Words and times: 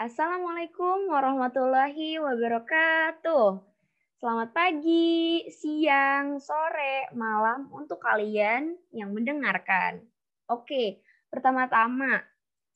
Assalamualaikum 0.00 1.12
warahmatullahi 1.12 2.16
wabarakatuh. 2.16 3.60
Selamat 4.16 4.48
pagi, 4.56 5.44
siang, 5.52 6.40
sore, 6.40 7.12
malam 7.12 7.68
untuk 7.68 8.00
kalian 8.00 8.80
yang 8.96 9.12
mendengarkan. 9.12 10.00
Oke, 10.48 11.04
pertama-tama, 11.28 12.16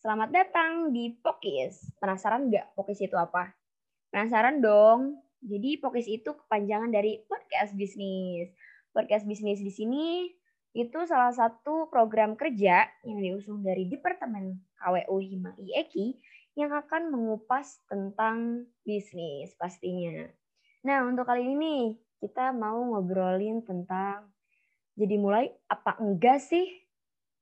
selamat 0.04 0.36
datang 0.36 0.92
di 0.92 1.16
Pokis. 1.16 1.96
Penasaran 1.96 2.52
nggak 2.52 2.76
Pokis 2.76 3.00
itu 3.00 3.16
apa? 3.16 3.56
Penasaran 4.12 4.60
dong? 4.60 5.16
Jadi 5.40 5.80
Pokis 5.80 6.04
itu 6.04 6.28
kepanjangan 6.28 6.92
dari 6.92 7.24
podcast 7.24 7.72
bisnis. 7.72 8.52
Podcast 8.92 9.24
bisnis 9.24 9.64
di 9.64 9.72
sini 9.72 10.28
itu 10.76 11.08
salah 11.08 11.32
satu 11.32 11.88
program 11.88 12.36
kerja 12.36 12.84
yang 13.08 13.16
diusung 13.24 13.64
dari 13.64 13.88
Departemen 13.88 14.60
KWU 14.76 15.16
Hima 15.24 15.56
IEKI 15.56 16.33
yang 16.54 16.70
akan 16.70 17.10
mengupas 17.10 17.82
tentang 17.90 18.66
bisnis 18.86 19.54
pastinya. 19.58 20.30
Nah, 20.86 21.02
untuk 21.06 21.26
kali 21.26 21.50
ini 21.50 21.98
kita 22.22 22.54
mau 22.54 22.78
ngobrolin 22.94 23.66
tentang 23.66 24.30
jadi 24.94 25.18
mulai 25.18 25.50
apa 25.66 25.98
enggak 25.98 26.38
sih? 26.38 26.64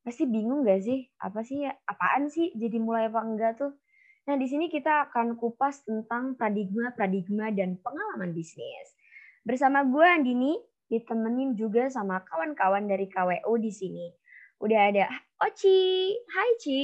Pasti 0.03 0.27
bingung 0.27 0.65
gak 0.67 0.83
sih? 0.83 1.07
Apa 1.21 1.45
sih 1.45 1.63
ya? 1.69 1.77
Apaan 1.87 2.33
sih 2.33 2.51
jadi 2.57 2.81
mulai 2.81 3.13
apa 3.13 3.21
enggak 3.23 3.61
tuh? 3.61 3.73
Nah, 4.27 4.35
di 4.39 4.47
sini 4.49 4.73
kita 4.73 5.11
akan 5.11 5.37
kupas 5.37 5.85
tentang 5.85 6.39
paradigma-paradigma 6.39 7.53
dan 7.53 7.77
pengalaman 7.83 8.33
bisnis. 8.33 8.95
Bersama 9.43 9.83
gue 9.83 10.07
Andini, 10.07 10.55
ditemenin 10.87 11.59
juga 11.59 11.91
sama 11.91 12.23
kawan-kawan 12.23 12.87
dari 12.87 13.11
KWU 13.11 13.55
di 13.59 13.73
sini. 13.75 14.07
Udah 14.63 14.81
ada 14.95 15.07
Oci. 15.43 16.15
Hai, 16.31 16.51
Ci. 16.63 16.81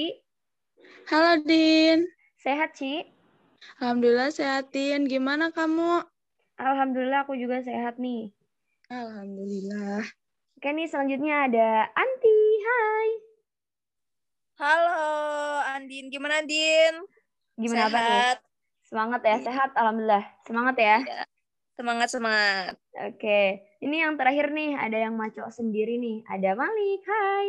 Halo, 1.07 1.39
Din. 1.47 2.18
Sehat, 2.39 2.71
Ci? 2.79 3.03
Alhamdulillah 3.83 4.31
sehatin. 4.31 5.11
Gimana 5.11 5.51
kamu? 5.51 6.07
Alhamdulillah 6.55 7.27
aku 7.27 7.35
juga 7.35 7.59
sehat 7.67 7.99
nih. 7.99 8.31
Alhamdulillah. 8.87 10.07
Oke 10.55 10.71
nih 10.71 10.87
selanjutnya 10.87 11.51
ada 11.51 11.91
Anti. 11.99 12.39
Hai. 12.63 13.09
Halo 14.59 15.03
Andin, 15.75 16.11
gimana 16.15 16.43
Andin? 16.43 17.03
Gimana 17.59 17.91
apa 17.91 17.99
nih? 17.99 18.07
Sehat? 18.07 18.39
Semangat 18.87 19.21
ya, 19.27 19.37
sehat 19.43 19.71
alhamdulillah. 19.75 20.25
Semangat 20.47 20.77
ya. 20.79 20.99
Iya. 21.03 21.23
Semangat 21.75 22.09
semangat. 22.11 22.75
Oke. 23.03 23.67
Ini 23.83 23.97
yang 24.07 24.15
terakhir 24.15 24.55
nih, 24.55 24.79
ada 24.79 24.99
yang 24.99 25.15
maco 25.19 25.47
sendiri 25.51 25.99
nih. 25.99 26.23
Ada 26.27 26.55
Malik. 26.55 27.03
Hai. 27.07 27.47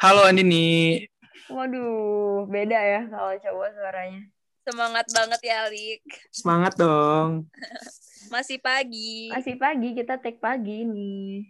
Halo 0.00 0.24
Andini. 0.24 1.04
Waduh, 1.48 2.44
beda 2.44 2.76
ya 2.76 3.00
kalau 3.08 3.32
cowok 3.40 3.68
suaranya. 3.72 4.22
Semangat 4.68 5.06
banget 5.08 5.40
ya 5.48 5.56
Alik. 5.64 6.04
Semangat 6.28 6.76
dong. 6.76 7.48
Masih 8.34 8.60
pagi. 8.60 9.32
Masih 9.32 9.56
pagi, 9.56 9.96
kita 9.96 10.20
take 10.20 10.36
pagi 10.36 10.84
nih. 10.84 11.48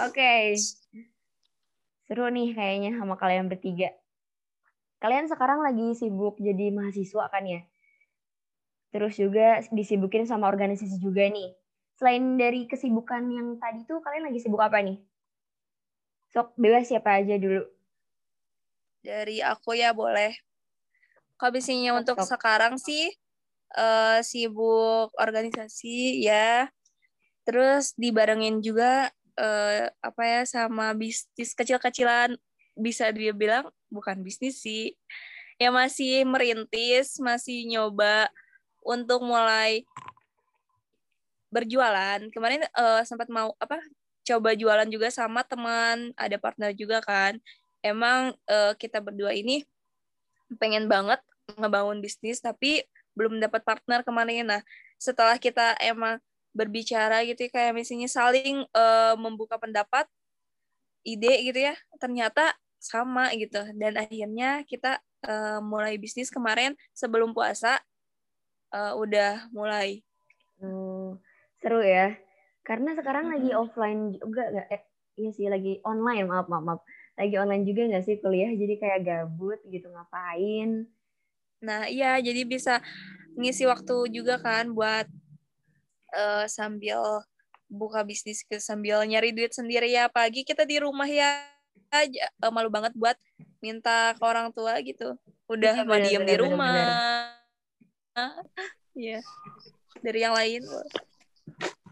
Oke. 0.00 0.56
Seru 2.08 2.24
nih 2.32 2.56
kayaknya 2.56 2.96
sama 2.96 3.20
kalian 3.20 3.52
bertiga. 3.52 3.92
Kalian 5.04 5.28
sekarang 5.28 5.60
lagi 5.60 5.92
sibuk 5.92 6.40
jadi 6.40 6.72
mahasiswa 6.72 7.28
kan 7.28 7.44
ya? 7.44 7.60
Terus 8.88 9.20
juga 9.20 9.60
disibukin 9.68 10.24
sama 10.24 10.48
organisasi 10.48 10.96
juga 10.96 11.28
nih. 11.28 11.52
Selain 12.00 12.40
dari 12.40 12.64
kesibukan 12.64 13.28
yang 13.28 13.60
tadi 13.60 13.84
tuh, 13.84 14.00
kalian 14.00 14.32
lagi 14.32 14.40
sibuk 14.40 14.62
apa 14.64 14.80
nih? 14.80 14.96
Sok, 16.32 16.56
bebas 16.56 16.88
siapa 16.88 17.20
aja 17.20 17.36
dulu. 17.36 17.73
Dari 19.04 19.44
aku 19.44 19.76
ya 19.76 19.92
boleh. 19.92 20.32
Kalau 21.36 21.52
misalnya 21.52 21.92
untuk 21.92 22.16
Sok. 22.24 22.40
sekarang 22.40 22.80
sih 22.80 23.12
eh, 23.76 24.18
sibuk 24.24 25.12
organisasi 25.20 26.24
ya. 26.24 26.72
Terus 27.44 27.92
dibarengin 28.00 28.64
juga 28.64 29.12
eh, 29.36 29.92
apa 30.00 30.22
ya 30.24 30.42
sama 30.48 30.96
bisnis 30.96 31.52
kecil-kecilan 31.52 32.40
bisa 32.72 33.12
dia 33.12 33.36
bilang 33.36 33.68
bukan 33.92 34.24
bisnis 34.24 34.64
sih. 34.64 34.96
Ya 35.60 35.68
masih 35.68 36.24
merintis, 36.24 37.20
masih 37.20 37.68
nyoba 37.68 38.32
untuk 38.80 39.20
mulai 39.20 39.84
berjualan. 41.52 42.24
Kemarin 42.32 42.64
eh, 42.64 43.02
sempat 43.04 43.28
mau 43.28 43.52
apa 43.60 43.76
coba 44.24 44.56
jualan 44.56 44.88
juga 44.88 45.12
sama 45.12 45.44
teman, 45.44 46.16
ada 46.16 46.40
partner 46.40 46.72
juga 46.72 47.04
kan. 47.04 47.36
Emang 47.84 48.32
eh, 48.48 48.72
kita 48.80 49.04
berdua 49.04 49.36
ini 49.36 49.60
pengen 50.56 50.88
banget 50.88 51.20
ngebangun 51.60 52.00
bisnis 52.00 52.40
tapi 52.40 52.80
belum 53.12 53.36
dapat 53.44 53.60
partner 53.60 54.00
kemarin. 54.00 54.48
Nah, 54.48 54.62
setelah 54.96 55.36
kita 55.36 55.76
emang 55.84 56.16
berbicara 56.56 57.20
gitu 57.28 57.44
ya, 57.44 57.50
kayak 57.52 57.72
misalnya 57.76 58.08
saling 58.08 58.64
eh, 58.64 59.14
membuka 59.20 59.60
pendapat, 59.60 60.08
ide 61.04 61.44
gitu 61.44 61.60
ya, 61.60 61.76
ternyata 62.00 62.56
sama 62.80 63.28
gitu. 63.36 63.60
Dan 63.76 64.00
akhirnya 64.00 64.64
kita 64.64 64.96
eh, 65.28 65.60
mulai 65.60 66.00
bisnis 66.00 66.32
kemarin 66.32 66.72
sebelum 66.96 67.36
puasa 67.36 67.76
eh, 68.72 68.94
udah 68.96 69.52
mulai. 69.52 70.00
Hmm, 70.56 71.20
seru 71.60 71.84
ya. 71.84 72.16
Karena 72.64 72.96
sekarang 72.96 73.28
lagi 73.28 73.52
Mm-mm. 73.52 73.60
offline 73.60 74.00
juga 74.16 74.48
nggak? 74.48 74.68
Eh, 74.72 74.82
iya 75.20 75.30
sih 75.36 75.46
lagi 75.52 75.84
online, 75.84 76.24
maaf, 76.24 76.48
maaf, 76.48 76.64
maaf. 76.64 76.80
Lagi 77.14 77.34
online 77.38 77.62
juga 77.62 77.82
nggak 77.86 78.04
sih 78.04 78.16
kuliah? 78.18 78.50
Jadi 78.50 78.74
kayak 78.78 79.00
gabut 79.06 79.60
gitu 79.70 79.86
ngapain? 79.90 80.86
Nah, 81.62 81.86
iya, 81.86 82.18
jadi 82.18 82.42
bisa 82.44 82.82
ngisi 83.38 83.64
waktu 83.64 84.10
juga 84.10 84.38
kan 84.42 84.74
buat 84.74 85.06
eh, 86.14 86.46
sambil 86.50 87.22
buka 87.70 88.02
bisnis 88.06 88.42
ke 88.46 88.58
sambil 88.58 89.02
nyari 89.06 89.30
duit 89.30 89.54
sendiri 89.54 89.90
ya. 89.90 90.10
Pagi 90.10 90.42
kita 90.42 90.66
di 90.66 90.82
rumah 90.82 91.06
ya 91.06 91.46
aja 91.94 92.26
eh, 92.26 92.52
malu 92.52 92.68
banget 92.68 92.90
buat 92.98 93.14
minta 93.62 94.12
ke 94.18 94.22
orang 94.26 94.50
tua 94.50 94.74
gitu. 94.82 95.14
Udah 95.46 95.86
mah 95.86 95.98
benar, 96.02 96.10
diem 96.10 96.24
di 96.26 96.36
rumah. 96.36 96.86
Iya. 98.94 99.18
Dari 100.06 100.22
yang 100.22 100.38
lain. 100.38 100.62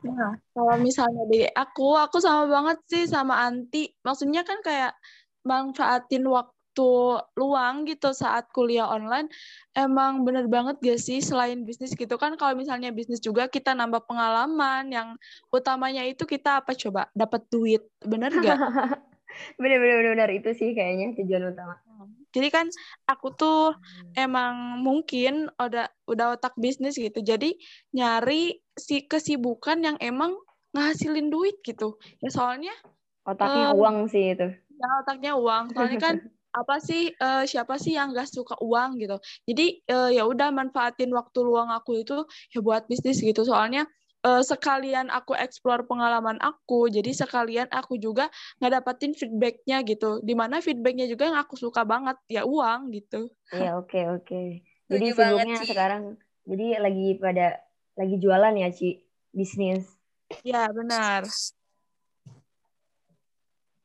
Nah, 0.03 0.35
kalau 0.51 0.75
misalnya 0.83 1.25
di 1.31 1.47
aku, 1.47 1.95
aku 1.95 2.19
sama 2.19 2.51
banget 2.51 2.79
sih 2.91 3.05
sama 3.07 3.47
Anti. 3.47 3.87
Maksudnya 4.03 4.43
kan 4.43 4.59
kayak 4.61 4.99
manfaatin 5.47 6.27
waktu 6.27 6.91
luang 7.39 7.87
gitu 7.87 8.11
saat 8.11 8.51
kuliah 8.51 8.91
online. 8.91 9.31
Emang 9.77 10.27
bener 10.27 10.51
banget 10.51 10.83
gak 10.83 10.99
sih 10.99 11.23
selain 11.23 11.63
bisnis 11.63 11.95
gitu 11.95 12.19
kan 12.19 12.35
kalau 12.35 12.59
misalnya 12.59 12.91
bisnis 12.91 13.23
juga 13.23 13.47
kita 13.47 13.77
nambah 13.79 14.03
pengalaman 14.09 14.91
yang 14.91 15.09
utamanya 15.55 16.03
itu 16.03 16.27
kita 16.27 16.65
apa 16.65 16.75
coba 16.75 17.07
dapat 17.15 17.47
duit. 17.47 17.83
Bener 18.03 18.33
gak? 18.43 18.59
Bener, 19.57 19.81
bener, 19.81 20.13
bener. 20.13 20.29
Itu 20.29 20.53
sih 20.53 20.77
kayaknya 20.77 21.17
tujuan 21.17 21.57
utama. 21.57 21.81
Jadi 22.35 22.49
kan 22.49 22.67
aku 23.09 23.29
tuh 23.37 23.77
emang 24.17 24.81
mungkin 24.81 25.49
udah 25.61 25.89
udah 26.09 26.27
otak 26.37 26.57
bisnis 26.57 26.97
gitu. 26.97 27.21
Jadi 27.21 27.55
nyari 27.97 28.57
si 28.77 29.05
kesibukan 29.05 29.79
yang 29.85 29.97
emang 30.01 30.33
ngasilin 30.73 31.29
duit 31.29 31.61
gitu. 31.65 32.01
Ya 32.25 32.31
soalnya 32.33 32.73
Otaknya 33.23 33.71
Eh, 33.71 33.79
uang 33.79 33.97
sih 34.11 34.25
itu. 34.35 34.47
ya 34.81 34.89
otaknya 35.03 35.33
uang. 35.39 35.65
Soalnya 35.75 35.99
kan 36.01 36.15
apa 36.61 36.77
sih 36.83 37.13
eh, 37.15 37.45
siapa 37.49 37.75
sih 37.81 37.97
yang 37.97 38.13
gak 38.13 38.29
suka 38.29 38.57
uang 38.61 38.99
gitu. 39.01 39.17
Jadi 39.49 39.67
eh, 39.87 40.11
ya 40.17 40.23
udah 40.27 40.49
manfaatin 40.53 41.11
waktu 41.15 41.39
luang 41.45 41.71
aku 41.71 42.03
itu 42.03 42.25
ya 42.53 42.61
buat 42.61 42.89
bisnis 42.91 43.23
gitu. 43.23 43.47
Soalnya 43.47 43.87
eh, 44.23 44.43
sekalian 44.43 45.11
aku 45.11 45.35
explore 45.35 45.83
pengalaman 45.87 46.39
aku, 46.39 46.87
jadi 46.89 47.11
sekalian 47.11 47.69
aku 47.71 47.99
juga 47.99 48.31
ngedapatin 48.63 49.13
feedbacknya 49.19 49.83
gitu. 49.83 50.23
Di 50.23 50.35
mana 50.39 50.63
feedbacknya 50.63 51.11
juga 51.11 51.29
yang 51.29 51.39
aku 51.39 51.59
suka 51.59 51.83
banget 51.83 52.17
ya 52.31 52.47
uang 52.47 52.95
gitu. 52.95 53.31
Iya, 53.51 53.79
oke, 53.79 54.01
oke. 54.23 54.43
Jadi 54.93 55.09
Setuju 55.09 55.21
banget, 55.25 55.47
sibuknya 55.49 55.61
sekarang, 55.73 56.03
jadi 56.45 56.67
lagi 56.85 57.17
pada, 57.17 57.65
lagi 57.97 58.17
jualan 58.21 58.55
ya, 58.61 58.69
Ci? 58.77 59.01
Bisnis. 59.33 59.89
Ya 60.45 60.69
benar. 60.69 61.25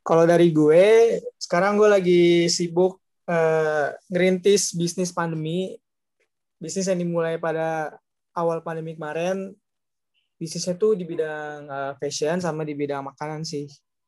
Kalau 0.04 0.24
dari 0.28 0.51
gue, 0.51 1.19
sekarang 1.40 1.80
gue 1.80 1.88
lagi 1.88 2.24
sibuk 2.51 3.00
eh, 3.24 3.95
ngerintis 4.12 4.75
bisnis 4.75 5.16
pandemi. 5.16 5.80
Bisnis 6.60 6.92
yang 6.92 7.00
dimulai 7.00 7.40
pada 7.40 7.95
awal 8.36 8.60
pandemi 8.60 9.00
kemarin. 9.00 9.56
Bisnisnya 10.38 10.78
tuh 10.78 10.94
di 10.94 11.04
bidang 11.04 11.66
eh, 11.66 11.94
fashion 11.98 12.38
sama 12.38 12.62
di 12.62 12.78
bidang 12.78 13.01
makanan 13.10 13.42
sih. 13.42 13.66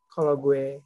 Kalau 0.10 0.38
gue. 0.38 0.82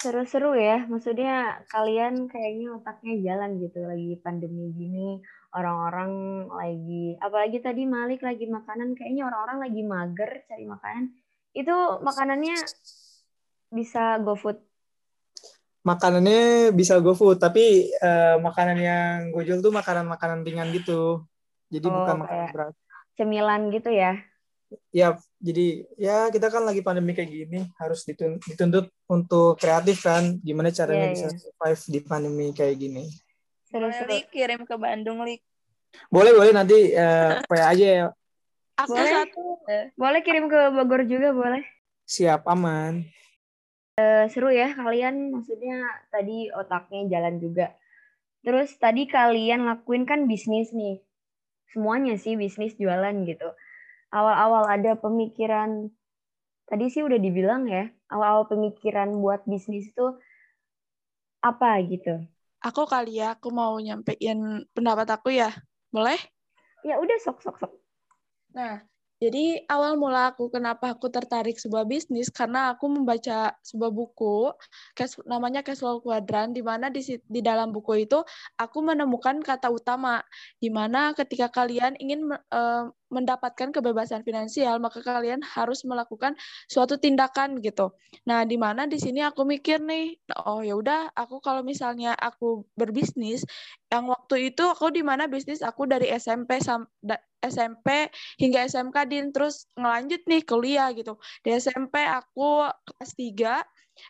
Seru-seru 0.00 0.56
ya, 0.56 0.88
maksudnya 0.88 1.60
kalian 1.68 2.24
kayaknya 2.24 2.72
otaknya 2.72 3.14
jalan 3.20 3.60
gitu 3.60 3.84
lagi 3.84 4.16
pandemi 4.24 4.72
gini, 4.72 5.20
orang-orang 5.52 6.12
lagi, 6.48 7.20
apalagi 7.20 7.60
tadi 7.60 7.84
Malik 7.84 8.24
lagi 8.24 8.48
makanan, 8.48 8.96
kayaknya 8.96 9.28
orang-orang 9.28 9.58
lagi 9.60 9.82
mager 9.84 10.30
cari 10.48 10.64
makanan. 10.64 11.04
Itu 11.52 12.00
makanannya 12.00 12.56
bisa 13.68 14.16
GoFood. 14.24 14.56
makanannya 15.80 16.72
bisa 16.76 16.96
GoFood, 17.00 17.36
tapi 17.40 17.88
uh, 18.00 18.36
makanan 18.40 18.76
yang 18.80 19.14
gue 19.32 19.42
jual 19.48 19.60
tuh 19.60 19.72
makanan-makanan 19.72 20.44
ringan 20.48 20.72
gitu. 20.76 21.24
Jadi 21.68 21.86
Oh, 21.88 21.92
bukan 21.92 22.16
makanan 22.24 22.40
kayak- 22.48 22.52
berat. 22.56 22.74
Cemilan 23.20 23.68
gitu 23.68 23.92
ya. 23.92 24.16
Ya, 24.88 25.20
jadi 25.36 25.84
ya 26.00 26.32
kita 26.32 26.48
kan 26.48 26.64
lagi 26.64 26.80
pandemi 26.80 27.12
kayak 27.12 27.28
gini, 27.28 27.68
harus 27.76 28.00
ditun- 28.08 28.40
dituntut 28.40 28.88
untuk 29.12 29.60
kreatif 29.60 30.00
kan, 30.00 30.40
gimana 30.40 30.72
caranya 30.72 31.10
Iya, 31.10 31.12
bisa 31.12 31.28
iya. 31.28 31.36
survive 31.36 31.82
di 31.92 32.00
pandemi 32.00 32.46
kayak 32.56 32.80
gini. 32.80 33.04
Boleh, 33.68 33.92
Seru-seru. 33.92 34.08
Lik, 34.08 34.24
kirim 34.32 34.60
ke 34.64 34.74
Bandung, 34.80 35.20
Lik. 35.20 35.44
Boleh, 36.08 36.32
boleh 36.32 36.54
nanti 36.56 36.94
uh, 37.02 37.44
PA 37.44 37.76
aja 37.76 37.86
ya. 37.86 38.06
Aku 38.80 38.96
Boleh. 38.96 39.12
satu 39.12 39.44
Boleh 40.00 40.20
kirim 40.24 40.48
ke 40.48 40.72
Bogor 40.72 41.04
juga 41.04 41.36
boleh. 41.36 41.60
Siap, 42.08 42.48
aman. 42.48 43.04
Eh, 44.00 44.24
seru 44.32 44.48
ya 44.48 44.72
kalian 44.72 45.36
maksudnya 45.36 45.84
tadi 46.08 46.48
otaknya 46.56 47.20
jalan 47.20 47.36
juga. 47.36 47.76
Terus 48.40 48.72
tadi 48.80 49.04
kalian 49.04 49.68
lakuin 49.68 50.08
kan 50.08 50.24
bisnis 50.24 50.72
nih. 50.72 51.04
Semuanya 51.70 52.18
sih 52.18 52.34
bisnis 52.34 52.74
jualan 52.76 53.14
gitu. 53.26 53.48
Awal-awal 54.10 54.66
ada 54.66 54.98
pemikiran 54.98 55.90
tadi 56.66 56.86
sih 56.90 57.02
udah 57.02 57.18
dibilang 57.18 57.66
ya, 57.66 57.90
awal-awal 58.10 58.46
pemikiran 58.46 59.10
buat 59.18 59.42
bisnis 59.46 59.90
itu 59.90 60.18
apa 61.40 61.80
gitu. 61.88 62.20
aku 62.60 62.84
kali 62.84 63.18
ya, 63.18 63.34
aku 63.38 63.48
mau 63.48 63.74
nyampein 63.80 64.68
pendapat 64.76 65.08
aku 65.08 65.32
ya. 65.32 65.50
Boleh? 65.88 66.20
Ya 66.84 67.00
udah 67.00 67.16
sok 67.18 67.40
sok 67.42 67.56
sok. 67.58 67.72
Nah, 68.52 68.84
jadi 69.20 69.68
awal 69.68 70.00
mula 70.00 70.32
aku 70.32 70.48
kenapa 70.48 70.96
aku 70.96 71.12
tertarik 71.12 71.60
sebuah 71.60 71.84
bisnis 71.84 72.32
karena 72.32 72.72
aku 72.72 72.88
membaca 72.88 73.52
sebuah 73.60 73.92
buku 73.92 74.48
cash, 74.96 75.20
namanya 75.28 75.60
Cash 75.60 75.84
Flow 75.84 76.00
Quadrant 76.00 76.56
di 76.56 76.64
mana 76.64 76.88
di, 76.88 77.04
di 77.04 77.40
dalam 77.44 77.68
buku 77.68 78.08
itu 78.08 78.24
aku 78.56 78.78
menemukan 78.80 79.44
kata 79.44 79.68
utama 79.68 80.24
di 80.56 80.72
mana 80.72 81.12
ketika 81.12 81.52
kalian 81.52 82.00
ingin 82.00 82.32
eh, 82.32 82.84
mendapatkan 83.10 83.74
kebebasan 83.74 84.22
finansial 84.22 84.78
maka 84.78 85.02
kalian 85.02 85.42
harus 85.42 85.82
melakukan 85.82 86.38
suatu 86.70 86.96
tindakan 86.96 87.58
gitu. 87.58 87.90
Nah, 88.24 88.46
di 88.46 88.54
mana 88.56 88.86
di 88.86 88.96
sini 88.96 89.20
aku 89.20 89.42
mikir 89.42 89.82
nih, 89.82 90.16
oh 90.46 90.62
ya 90.62 90.78
udah 90.78 91.10
aku 91.12 91.42
kalau 91.42 91.60
misalnya 91.66 92.14
aku 92.14 92.64
berbisnis 92.78 93.42
yang 93.90 94.06
waktu 94.06 94.54
itu 94.54 94.62
aku 94.62 94.94
di 94.94 95.02
mana 95.02 95.26
bisnis 95.26 95.60
aku 95.60 95.90
dari 95.90 96.06
SMP 96.14 96.62
sam 96.62 96.86
da- 97.02 97.20
SMP 97.42 98.08
hingga 98.38 98.64
SMK 98.64 98.96
din 99.10 99.34
terus 99.34 99.66
ngelanjut 99.74 100.22
nih 100.30 100.42
kuliah 100.46 100.88
gitu. 100.94 101.18
Di 101.42 101.58
SMP 101.58 102.00
aku 102.06 102.70
kelas 102.86 103.12
3 103.18 103.54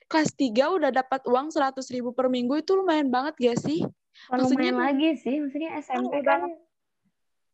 kelas 0.06 0.31
3 0.38 0.70
udah 0.70 0.91
dapat 0.94 1.25
uang 1.26 1.50
100.000 1.50 1.91
ribu 1.99 2.14
per 2.14 2.31
minggu 2.31 2.62
itu 2.62 2.79
lumayan 2.79 3.11
banget 3.11 3.35
gak 3.41 3.58
sih? 3.58 3.82
Maksudnya- 4.29 4.70
lumayan 4.70 4.79
lagi 4.94 5.08
sih, 5.19 5.41
maksudnya 5.41 5.70
SMP 5.81 6.20
Oh, 6.20 6.23
kan 6.23 6.41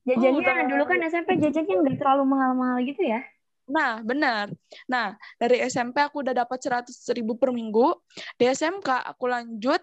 jajannya 0.07 0.41
udah- 0.41 0.69
dulu 0.71 0.85
kan 0.87 0.99
SMP 1.03 1.31
jajannya 1.43 1.75
nggak 1.83 1.97
terlalu 1.99 2.25
mahal-mahal 2.31 2.79
gitu 2.87 3.03
ya. 3.03 3.21
Nah, 3.67 3.99
benar. 3.99 4.47
Nah, 4.87 5.19
dari 5.43 5.59
SMP 5.67 5.99
aku 5.99 6.23
udah 6.23 6.31
dapat 6.31 6.63
100.000 6.63 7.11
ribu 7.19 7.35
per 7.35 7.51
minggu. 7.51 7.99
Di 8.39 8.47
SMK 8.47 9.03
aku 9.03 9.27
lanjut, 9.27 9.83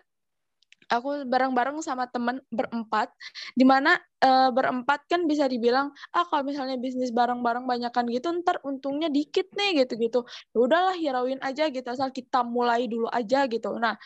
aku 0.88 1.28
bareng-bareng 1.28 1.84
sama 1.84 2.08
temen 2.08 2.40
berempat, 2.48 3.12
di 3.52 3.68
mana 3.68 4.00
eh, 4.24 4.50
berempat 4.56 5.04
kan 5.12 5.28
bisa 5.28 5.52
dibilang, 5.52 5.92
ah 6.16 6.24
kalau 6.24 6.48
misalnya 6.48 6.80
bisnis 6.80 7.12
bareng-bareng 7.12 7.68
banyakan 7.68 8.08
gitu, 8.08 8.32
ntar 8.40 8.64
untungnya 8.64 9.12
dikit 9.12 9.52
nih 9.52 9.84
gitu-gitu. 9.84 10.24
Ya 10.56 10.58
udahlah, 10.64 10.96
hirauin 10.96 11.44
aja 11.44 11.68
gitu, 11.68 11.84
asal 11.84 12.08
kita 12.16 12.40
mulai 12.48 12.88
dulu 12.88 13.12
aja 13.12 13.44
gitu. 13.52 13.76
Nah, 13.76 14.00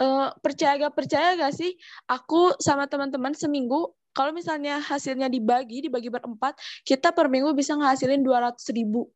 eh, 0.00 0.28
percaya 0.40 0.72
gak 0.88 0.94
percaya 0.96 1.36
gak 1.36 1.52
sih, 1.52 1.76
aku 2.08 2.56
sama 2.56 2.88
teman-teman 2.88 3.36
seminggu, 3.36 3.92
kalau 4.10 4.34
misalnya 4.34 4.82
hasilnya 4.82 5.30
dibagi, 5.30 5.86
dibagi 5.86 6.10
berempat, 6.10 6.58
kita 6.82 7.14
per 7.14 7.30
minggu 7.30 7.54
bisa 7.54 7.78
ngehasilin 7.78 8.26
200 8.26 8.58
ribu. 8.74 9.06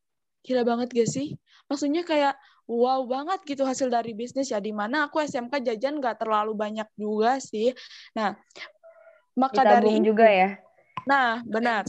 Gila 0.45 0.63
banget 0.63 0.93
gak 0.95 1.11
sih? 1.11 1.35
Maksudnya 1.67 2.07
kayak 2.07 2.37
wow 2.69 3.03
banget 3.09 3.43
gitu 3.49 3.67
hasil 3.67 3.91
dari 3.91 4.15
bisnis 4.15 4.55
ya. 4.55 4.63
Di 4.63 4.71
mana 4.71 5.11
aku 5.11 5.19
SMK 5.25 5.65
jajan 5.67 5.99
gak 5.99 6.23
terlalu 6.23 6.55
banyak 6.55 6.87
juga 6.95 7.43
sih. 7.43 7.75
Nah, 8.15 8.39
maka 9.35 9.67
dari 9.67 9.99
Ditabung 9.99 10.05
juga 10.07 10.27
ya. 10.31 10.51
nah 11.05 11.43
benar. 11.43 11.85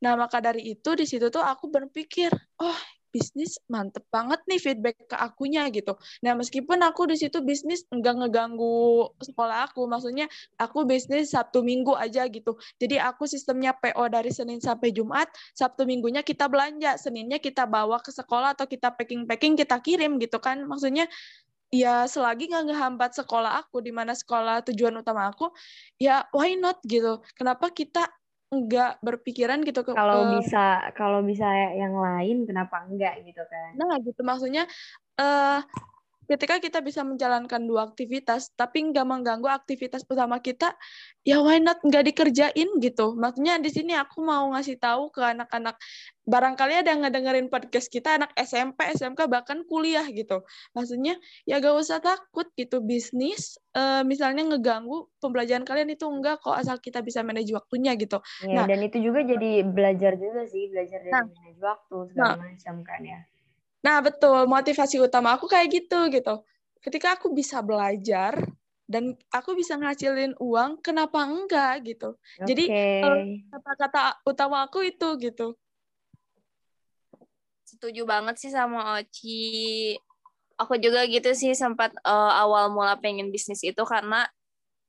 Nah, 0.00 0.12
maka 0.16 0.40
dari 0.40 0.74
itu 0.74 0.90
di 0.96 1.04
situ 1.04 1.28
tuh 1.28 1.44
aku 1.44 1.68
berpikir, 1.68 2.32
oh 2.60 2.78
bisnis 3.14 3.62
mantep 3.70 4.02
banget 4.10 4.42
nih 4.50 4.58
feedback 4.58 4.98
ke 5.06 5.14
akunya 5.14 5.70
gitu. 5.70 5.94
Nah, 6.26 6.34
meskipun 6.34 6.82
aku 6.82 7.06
di 7.06 7.14
situ 7.14 7.38
bisnis 7.46 7.86
enggak 7.94 8.18
ngeganggu 8.18 9.06
sekolah 9.22 9.70
aku, 9.70 9.86
maksudnya 9.86 10.26
aku 10.58 10.82
bisnis 10.82 11.30
Sabtu 11.30 11.62
Minggu 11.62 11.94
aja 11.94 12.26
gitu. 12.26 12.58
Jadi 12.82 12.98
aku 12.98 13.30
sistemnya 13.30 13.70
PO 13.78 14.10
dari 14.10 14.34
Senin 14.34 14.58
sampai 14.58 14.90
Jumat, 14.90 15.30
Sabtu 15.54 15.86
Minggunya 15.86 16.26
kita 16.26 16.50
belanja, 16.50 16.98
Seninnya 16.98 17.38
kita 17.38 17.70
bawa 17.70 18.02
ke 18.02 18.10
sekolah 18.10 18.58
atau 18.58 18.66
kita 18.66 18.90
packing-packing 18.98 19.54
kita 19.54 19.78
kirim 19.78 20.18
gitu 20.18 20.42
kan. 20.42 20.66
Maksudnya 20.66 21.06
ya 21.70 22.06
selagi 22.10 22.50
nggak 22.50 22.70
ngehambat 22.70 23.14
sekolah 23.18 23.62
aku 23.62 23.82
di 23.82 23.94
mana 23.94 24.14
sekolah 24.14 24.66
tujuan 24.70 24.94
utama 24.98 25.30
aku, 25.30 25.54
ya 26.02 26.26
why 26.34 26.58
not 26.58 26.82
gitu. 26.82 27.22
Kenapa 27.38 27.70
kita 27.70 28.10
nggak 28.62 29.02
berpikiran 29.02 29.60
gitu 29.66 29.82
ke 29.82 29.92
Kalau 29.92 30.22
ke- 30.22 30.30
bisa 30.38 30.64
kalau 30.94 31.20
bisa 31.26 31.46
yang 31.74 31.94
lain 31.98 32.46
kenapa 32.46 32.86
enggak 32.86 33.18
gitu 33.26 33.42
kan. 33.46 33.72
Nah, 33.74 33.98
gitu 34.02 34.20
maksudnya 34.22 34.64
eh 35.18 35.58
ketika 36.26 36.60
kita 36.60 36.78
bisa 36.80 37.04
menjalankan 37.04 37.64
dua 37.64 37.88
aktivitas 37.88 38.52
tapi 38.56 38.84
nggak 38.90 39.06
mengganggu 39.06 39.48
aktivitas 39.48 40.04
utama 40.08 40.40
kita, 40.40 40.72
ya 41.24 41.40
why 41.40 41.60
not 41.60 41.80
nggak 41.84 42.10
dikerjain 42.12 42.68
gitu. 42.80 43.16
Maksudnya 43.16 43.60
di 43.60 43.70
sini 43.72 43.92
aku 43.96 44.24
mau 44.24 44.52
ngasih 44.52 44.76
tahu 44.80 45.12
ke 45.12 45.22
anak-anak 45.22 45.76
barangkali 46.24 46.80
ada 46.80 46.88
yang 46.96 47.04
ngedengerin 47.04 47.52
podcast 47.52 47.92
kita 47.92 48.16
anak 48.16 48.32
SMP, 48.40 48.88
SMK 48.96 49.28
bahkan 49.28 49.60
kuliah 49.68 50.08
gitu. 50.08 50.40
Maksudnya 50.72 51.20
ya 51.44 51.60
gak 51.60 51.76
usah 51.76 52.00
takut 52.00 52.48
gitu 52.56 52.80
bisnis 52.80 53.60
eh, 53.76 54.00
misalnya 54.06 54.48
ngeganggu 54.48 55.12
pembelajaran 55.20 55.68
kalian 55.68 55.92
itu 55.92 56.08
enggak 56.08 56.40
kok 56.40 56.56
asal 56.56 56.80
kita 56.80 57.04
bisa 57.04 57.20
manage 57.20 57.52
waktunya 57.52 57.92
gitu. 58.00 58.24
Ya, 58.40 58.64
Nah. 58.64 58.66
dan 58.70 58.80
itu 58.80 59.02
juga 59.04 59.20
jadi 59.26 59.66
belajar 59.68 60.16
juga 60.16 60.48
sih, 60.48 60.72
belajar 60.72 61.04
dari 61.04 61.12
Nah. 61.12 61.28
manage 61.28 61.60
waktu 61.60 61.96
segala 62.08 62.36
macam 62.40 62.74
kan 62.86 63.00
ya. 63.04 63.20
Nah, 63.84 64.00
betul. 64.00 64.48
Motivasi 64.48 64.96
utama 64.96 65.36
aku 65.36 65.44
kayak 65.44 65.68
gitu 65.68 66.08
gitu. 66.08 66.40
Ketika 66.80 67.20
aku 67.20 67.28
bisa 67.36 67.60
belajar 67.60 68.32
dan 68.88 69.12
aku 69.28 69.52
bisa 69.52 69.76
ngasilin 69.76 70.32
uang, 70.40 70.80
kenapa 70.80 71.28
enggak 71.28 71.84
gitu. 71.84 72.16
Jadi, 72.40 72.72
Oke. 72.72 73.44
Kata-kata 73.54 74.18
utama 74.26 74.66
aku 74.66 74.82
itu 74.82 75.08
gitu. 75.20 75.54
Setuju 77.62 78.02
banget 78.02 78.34
sih 78.40 78.50
sama 78.50 78.98
Oci. 78.98 79.94
Aku 80.58 80.74
juga 80.82 81.06
gitu 81.06 81.30
sih 81.38 81.54
sempat 81.54 81.94
eh, 81.94 82.32
awal 82.34 82.74
mula 82.74 82.98
pengen 82.98 83.30
bisnis 83.30 83.62
itu 83.62 83.78
karena 83.86 84.26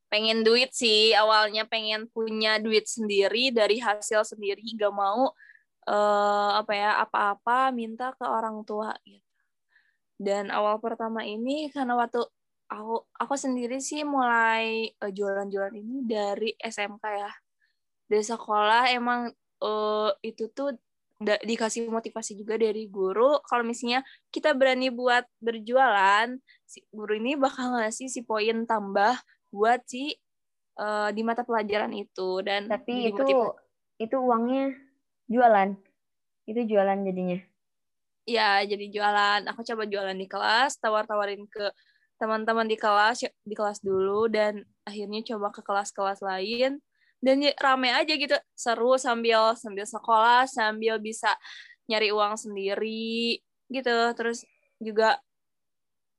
pengen 0.10 0.42
duit 0.42 0.74
sih. 0.74 1.14
Awalnya 1.14 1.70
pengen 1.70 2.10
punya 2.10 2.58
duit 2.58 2.90
sendiri 2.90 3.54
dari 3.54 3.78
hasil 3.78 4.26
sendiri, 4.34 4.66
gak 4.82 4.94
mau 4.96 5.30
eh, 5.90 6.52
apa 6.60 6.72
ya 6.74 6.92
apa-apa 7.06 7.70
minta 7.74 8.12
ke 8.18 8.26
orang 8.26 8.66
tua 8.66 8.94
gitu. 9.06 9.24
Dan 10.16 10.48
awal 10.50 10.80
pertama 10.80 11.28
ini 11.28 11.68
karena 11.74 12.00
waktu 12.00 12.24
aku 12.72 13.04
aku 13.20 13.36
sendiri 13.36 13.78
sih 13.84 14.02
mulai 14.08 14.90
eh, 14.90 15.12
jualan-jualan 15.12 15.76
ini 15.76 15.98
dari 16.08 16.50
SMK 16.58 17.04
ya. 17.04 17.32
Dari 18.10 18.26
sekolah 18.26 18.90
emang 18.94 19.30
eh, 19.64 20.12
itu 20.24 20.50
tuh 20.52 20.74
da- 21.20 21.42
dikasih 21.44 21.88
motivasi 21.88 22.36
juga 22.36 22.60
dari 22.60 22.92
guru 22.92 23.40
kalau 23.48 23.64
misalnya 23.64 24.04
kita 24.32 24.52
berani 24.52 24.92
buat 24.92 25.24
berjualan 25.40 26.28
si 26.68 26.84
guru 26.92 27.16
ini 27.16 27.40
bakal 27.40 27.80
ngasih 27.80 28.12
si 28.12 28.20
poin 28.28 28.68
tambah 28.68 29.16
buat 29.52 29.80
si 29.88 30.16
eh, 30.80 31.10
di 31.16 31.22
mata 31.24 31.48
pelajaran 31.48 31.92
itu 31.96 32.44
dan 32.44 32.68
Tapi 32.68 33.16
itu 33.16 33.24
itu 33.96 34.16
uangnya 34.20 34.76
jualan. 35.30 35.70
Itu 36.46 36.62
jualan 36.66 37.00
jadinya. 37.06 37.40
ya 38.26 38.66
jadi 38.66 38.86
jualan. 38.90 39.42
Aku 39.54 39.62
coba 39.62 39.86
jualan 39.86 40.18
di 40.18 40.26
kelas 40.26 40.82
tawar-tawarin 40.82 41.46
ke 41.46 41.70
teman-teman 42.18 42.66
di 42.66 42.78
kelas 42.80 43.28
di 43.46 43.54
kelas 43.54 43.84
dulu 43.86 44.26
dan 44.32 44.66
akhirnya 44.88 45.22
coba 45.36 45.54
ke 45.54 45.62
kelas-kelas 45.62 46.26
lain. 46.26 46.82
Dan 47.22 47.42
ya 47.42 47.54
rame 47.62 47.94
aja 47.94 48.14
gitu. 48.18 48.34
Seru 48.58 48.98
sambil 48.98 49.54
sambil 49.58 49.86
sekolah 49.86 50.46
sambil 50.50 50.98
bisa 51.02 51.38
nyari 51.90 52.10
uang 52.14 52.34
sendiri 52.38 53.42
gitu. 53.70 53.96
Terus 54.18 54.46
juga 54.82 55.22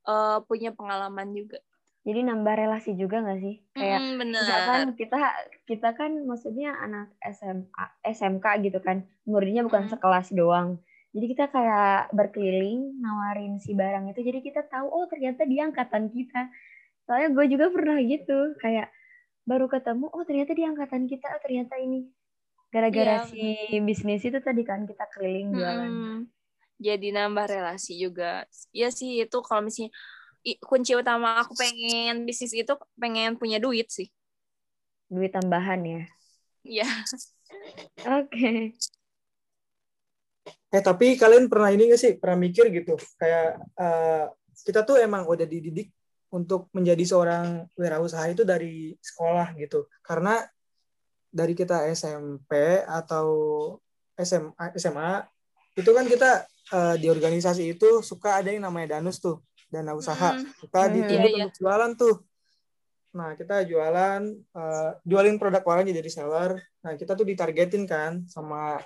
eh, 0.07 0.39
punya 0.47 0.71
pengalaman 0.75 1.35
juga 1.35 1.59
Jadi 2.07 2.21
nambah 2.23 2.55
relasi 2.55 2.95
juga 2.95 3.19
nggak 3.19 3.41
sih? 3.43 3.55
Kayak 3.75 4.01
Mm, 4.01 4.15
bener 4.23 4.41
misalkan 4.41 4.81
kita 4.95 5.19
kita 5.67 5.89
kan 5.99 6.11
maksudnya 6.23 6.71
anak 6.79 7.11
SMA 7.21 7.85
SMK 8.07 8.47
gitu 8.63 8.79
kan 8.79 9.03
muridnya 9.27 9.67
bukan 9.67 9.85
Mm. 9.85 9.91
sekelas 9.91 10.31
doang 10.33 10.79
jadi 11.17 11.27
kita 11.33 11.45
kayak 11.49 12.13
berkeliling 12.13 13.01
nawarin 13.01 13.57
si 13.59 13.73
barang 13.73 14.13
itu 14.13 14.21
jadi 14.21 14.39
kita 14.45 14.63
tahu 14.69 14.87
oh 14.87 15.05
ternyata 15.11 15.49
dia 15.49 15.67
angkatan 15.67 16.13
kita 16.13 16.53
Soalnya 17.07 17.31
gue 17.39 17.47
juga 17.55 17.67
pernah 17.71 17.99
gitu, 18.03 18.59
kayak 18.59 18.91
baru 19.47 19.71
ketemu, 19.71 20.11
oh 20.11 20.27
ternyata 20.27 20.53
di 20.59 20.65
angkatan 20.67 21.07
kita, 21.07 21.39
oh 21.39 21.41
ternyata 21.41 21.79
ini. 21.79 22.11
Gara-gara 22.75 23.23
Iya, 23.23 23.31
si 23.31 23.79
bisnis 23.79 24.27
itu 24.27 24.43
tadi 24.43 24.67
kan 24.67 24.91
kita 24.91 25.07
keliling 25.15 25.55
jualan. 25.55 25.93
Jadi 26.83 27.09
nambah 27.15 27.47
relasi 27.47 27.95
juga. 27.97 28.43
Iya 28.75 28.91
sih 28.91 29.23
itu 29.23 29.39
kalau 29.47 29.65
misalnya 29.65 29.95
kunci 30.63 30.95
utama 30.95 31.43
aku 31.43 31.59
pengen 31.59 32.23
bisnis 32.23 32.55
itu 32.55 32.71
pengen 32.95 33.35
punya 33.35 33.59
duit 33.59 33.91
sih. 33.91 34.07
Duit 35.11 35.35
tambahan 35.35 35.83
ya. 35.83 36.03
Iya. 36.63 36.89
Oke. 38.23 38.79
Eh 40.71 40.83
tapi 40.83 41.19
kalian 41.19 41.51
pernah 41.51 41.75
ini 41.75 41.91
gak 41.91 41.99
sih 41.99 42.13
pernah 42.19 42.39
mikir 42.39 42.71
gitu 42.71 42.95
kayak 43.19 43.59
eh, 43.75 44.25
kita 44.63 44.87
tuh 44.87 45.03
emang 45.03 45.27
udah 45.27 45.47
dididik 45.47 45.91
untuk 46.31 46.71
menjadi 46.75 47.03
seorang 47.07 47.71
wirausaha 47.79 48.27
itu 48.31 48.43
dari 48.43 48.95
sekolah 48.99 49.55
gitu 49.59 49.87
karena 50.03 50.43
dari 51.31 51.55
kita 51.55 51.87
SMP 51.95 52.83
atau 52.83 53.29
SMA 54.19 54.75
SMA 54.75 55.23
itu 55.79 55.91
kan 55.93 56.07
kita 56.09 56.31
eh, 56.75 56.95
di 56.99 57.07
organisasi 57.07 57.79
itu 57.79 58.03
suka 58.03 58.43
ada 58.43 58.51
yang 58.51 58.67
namanya 58.67 58.99
danus 58.99 59.23
tuh 59.23 59.39
dana 59.67 59.93
usaha 59.93 60.33
Hmm. 60.33 60.47
kita 60.59 60.81
Hmm. 60.81 60.93
dituntut 60.95 61.31
iya. 61.31 61.45
untuk 61.45 61.59
jualan 61.59 61.91
tuh 61.95 62.17
nah 63.11 63.33
kita 63.33 63.65
jualan 63.65 64.21
eh, 64.31 64.91
jualin 65.03 65.37
produk 65.37 65.65
orang 65.65 65.89
jadi 65.89 66.07
seller 66.07 66.51
nah 66.81 66.93
kita 66.93 67.13
tuh 67.13 67.25
ditargetin 67.25 67.85
kan 67.85 68.25
sama 68.27 68.77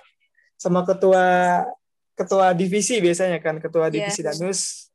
sama 0.55 0.81
ketua 0.83 1.25
ketua 2.13 2.53
divisi 2.53 2.97
biasanya 2.97 3.37
kan 3.37 3.57
ketua 3.57 3.87
Iya. 3.87 3.93
divisi 3.99 4.21
danus 4.21 4.87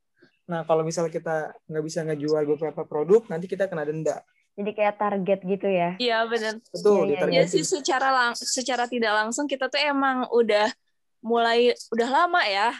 nah 0.44 0.62
kalau 0.62 0.80
misalnya 0.80 1.10
kita 1.10 1.36
nggak 1.66 1.84
bisa 1.84 2.00
ngejual 2.02 2.42
beberapa 2.46 2.82
produk 2.82 3.26
nanti 3.26 3.44
kita 3.44 3.66
kena 3.66 3.82
denda 3.82 4.22
Jadi 4.56 4.72
kayak 4.72 4.96
target 4.96 5.40
gitu 5.44 5.68
ya. 5.68 6.00
Iya 6.00 6.24
benar. 6.24 6.56
betul 6.64 7.04
iya, 7.04 7.28
Iya 7.28 7.44
ditargetin 7.44 7.52
sih 7.52 7.64
secara 7.68 8.08
lang 8.08 8.32
secara 8.32 8.88
tidak 8.88 9.12
langsung 9.12 9.44
kita 9.44 9.68
tuh 9.68 9.76
emang 9.76 10.24
udah 10.32 10.72
mulai 11.20 11.76
udah 11.92 12.08
lama 12.08 12.40
ya. 12.40 12.72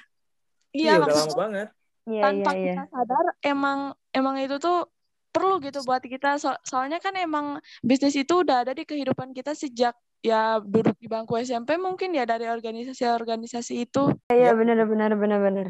iya 0.73 0.97
udah 0.97 1.05
maksudnya 1.05 1.29
lama 1.29 1.37
banget 1.37 1.69
Iya, 2.07 2.23
tanpa 2.23 2.51
iya, 2.55 2.59
iya. 2.63 2.73
kita 2.73 2.85
sadar 2.89 3.25
emang 3.43 3.79
emang 4.11 4.39
itu 4.39 4.57
tuh 4.57 4.87
perlu 5.29 5.59
gitu 5.61 5.83
buat 5.83 6.01
kita 6.01 6.39
So- 6.39 6.57
soalnya 6.63 6.97
kan 6.97 7.13
emang 7.13 7.59
bisnis 7.83 8.15
itu 8.15 8.41
udah 8.41 8.63
ada 8.65 8.73
di 8.73 8.87
kehidupan 8.87 9.35
kita 9.35 9.53
sejak 9.53 9.93
ya 10.23 10.59
duduk 10.59 10.97
di 10.97 11.07
bangku 11.07 11.37
SMP 11.37 11.77
mungkin 11.77 12.15
ya 12.15 12.25
dari 12.25 12.49
organisasi-organisasi 12.49 13.85
itu 13.85 14.15
Iya, 14.33 14.51
Ya. 14.51 14.57
benar 14.57 14.81
benar 14.87 15.13
benar 15.15 15.39
benar. 15.39 15.69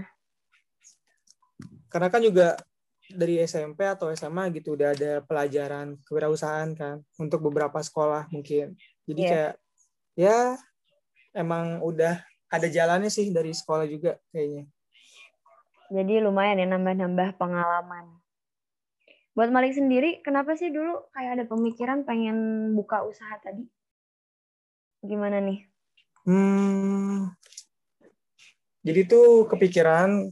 karena 1.88 2.08
kan 2.12 2.20
juga 2.20 2.60
dari 3.08 3.40
SMP 3.40 3.86
atau 3.86 4.12
SMA 4.12 4.52
gitu 4.52 4.76
udah 4.76 4.92
ada 4.92 5.24
pelajaran 5.24 5.96
kewirausahaan 6.04 6.76
kan 6.76 7.00
untuk 7.16 7.40
beberapa 7.40 7.80
sekolah 7.80 8.28
mungkin 8.28 8.76
jadi 9.02 9.20
Iya. 9.22 9.30
kayak 9.30 9.52
ya 10.14 10.38
emang 11.32 11.80
udah 11.80 12.20
ada 12.46 12.68
jalannya 12.68 13.08
sih 13.08 13.32
dari 13.32 13.50
sekolah 13.50 13.88
juga 13.88 14.20
kayaknya 14.28 14.68
Jadi 15.90 16.18
lumayan 16.18 16.58
ya 16.58 16.66
nambah-nambah 16.66 17.38
pengalaman. 17.38 18.10
Buat 19.36 19.52
Malik 19.52 19.76
sendiri, 19.76 20.24
kenapa 20.24 20.56
sih 20.56 20.72
dulu 20.72 21.12
kayak 21.12 21.30
ada 21.36 21.44
pemikiran 21.44 22.08
pengen 22.08 22.72
buka 22.72 23.04
usaha 23.04 23.36
tadi? 23.38 23.68
Gimana 25.04 25.44
nih? 25.44 25.60
Hmm. 26.24 27.36
Jadi 28.80 29.00
tuh 29.06 29.44
kepikiran 29.50 30.30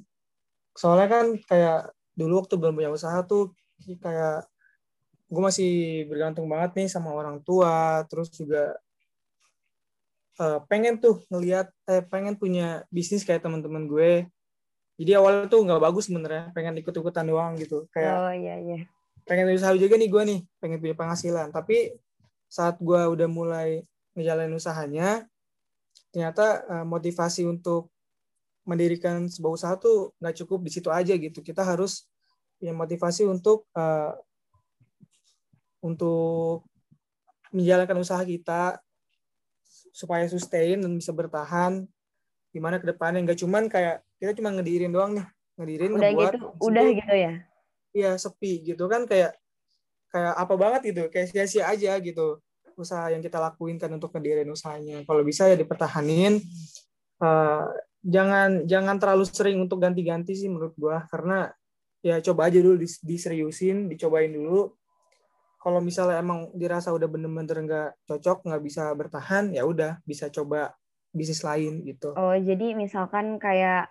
soalnya 0.75 1.07
kan 1.11 1.27
kayak 1.47 1.95
dulu 2.19 2.43
waktu 2.43 2.55
belum 2.59 2.75
punya 2.81 2.91
usaha 2.91 3.23
tuh 3.23 3.55
kayak 3.85 4.47
gue 5.31 5.43
masih 5.43 5.73
bergantung 6.07 6.47
banget 6.47 6.83
nih 6.83 6.89
sama 6.89 7.13
orang 7.13 7.43
tua, 7.43 8.03
terus 8.09 8.31
juga 8.33 8.75
eh, 10.41 10.59
pengen 10.67 10.97
tuh 10.97 11.23
ngelihat 11.29 11.71
eh 11.91 12.03
pengen 12.07 12.41
punya 12.41 12.87
bisnis 12.89 13.23
kayak 13.23 13.45
teman-teman 13.45 13.85
gue. 13.85 14.27
Jadi 14.95 15.11
awalnya 15.19 15.51
tuh 15.51 15.67
nggak 15.67 15.83
bagus 15.83 16.07
sebenarnya, 16.07 16.55
pengen 16.55 16.79
ikut-ikutan 16.79 17.27
doang 17.27 17.59
gitu. 17.59 17.91
Kayak 17.91 18.15
Oh 18.15 18.33
iya 18.35 18.57
iya. 18.63 18.79
pengen 19.25 19.57
usaha 19.57 19.73
juga 19.75 19.97
nih 19.97 20.09
gue 20.13 20.23
nih 20.29 20.41
pengen 20.61 20.79
punya 20.85 20.93
penghasilan 20.93 21.49
tapi 21.49 21.97
saat 22.45 22.77
gue 22.77 23.01
udah 23.09 23.25
mulai 23.25 23.81
ngejalanin 24.13 24.53
usahanya 24.53 25.25
ternyata 26.13 26.61
eh, 26.69 26.85
motivasi 26.85 27.49
untuk 27.49 27.89
mendirikan 28.69 29.25
sebuah 29.25 29.53
usaha 29.57 29.75
tuh 29.81 30.13
nggak 30.21 30.45
cukup 30.45 30.61
di 30.65 30.71
situ 30.73 30.89
aja 30.93 31.17
gitu 31.17 31.41
kita 31.41 31.65
harus 31.65 32.05
punya 32.61 32.77
motivasi 32.77 33.25
untuk 33.25 33.65
eh, 33.73 34.13
untuk 35.85 36.65
menjalankan 37.49 38.01
usaha 38.01 38.21
kita 38.25 38.77
supaya 39.95 40.27
sustain 40.27 40.81
dan 40.81 40.93
bisa 40.97 41.17
bertahan 41.17 41.87
gimana 42.55 42.79
ke 42.79 42.87
depannya? 42.87 43.27
Nggak 43.27 43.43
cuman 43.43 43.67
kayak 43.67 44.07
kita 44.23 44.39
cuma 44.39 44.55
ngedirin 44.55 44.95
doang 44.95 45.19
nih. 45.19 45.27
Ngedirin 45.59 45.91
Udah 45.91 46.11
ngebuat 46.15 46.33
gitu, 46.39 46.47
udah 46.63 46.83
itu 46.87 46.95
gitu 47.03 47.15
ya. 47.15 47.33
iya 47.95 48.11
sepi 48.19 48.53
gitu 48.63 48.85
kan 48.91 49.07
kayak 49.07 49.35
kayak 50.15 50.35
apa 50.39 50.55
banget 50.55 50.81
gitu. 50.95 51.03
Kayak 51.11 51.35
sia-sia 51.35 51.67
aja 51.67 51.99
gitu. 51.99 52.39
Usaha 52.79 53.11
yang 53.11 53.23
kita 53.23 53.39
lakuin 53.43 53.79
kan 53.79 53.91
untuk 53.91 54.15
ngedirin 54.15 54.51
usahanya. 54.51 55.03
Kalau 55.03 55.23
bisa 55.27 55.51
ya 55.51 55.59
dipertahanin. 55.59 56.39
Eh, 57.23 57.67
jangan 58.03 58.67
jangan 58.67 58.97
terlalu 58.99 59.25
sering 59.27 59.59
untuk 59.63 59.83
ganti-ganti 59.83 60.35
sih 60.39 60.47
menurut 60.47 60.75
gua. 60.79 61.07
Karena 61.11 61.51
ya 62.03 62.19
coba 62.23 62.51
aja 62.51 62.59
dulu 62.63 62.79
dis- 62.79 63.03
diseriusin 63.03 63.91
dicobain 63.91 64.31
dulu. 64.31 64.75
Kalau 65.63 65.81
misalnya 65.81 66.21
emang 66.21 66.53
dirasa 66.53 66.93
udah 66.93 67.09
bener-bener 67.09 67.57
nggak 67.65 67.91
cocok 68.05 68.45
nggak 68.45 68.63
bisa 68.63 68.91
bertahan 68.93 69.49
ya 69.55 69.65
udah 69.65 69.97
bisa 70.05 70.29
coba 70.29 70.77
bisnis 71.15 71.47
lain 71.47 71.87
gitu 71.87 72.13
Oh, 72.19 72.35
jadi 72.35 72.75
misalkan 72.75 73.39
kayak 73.39 73.89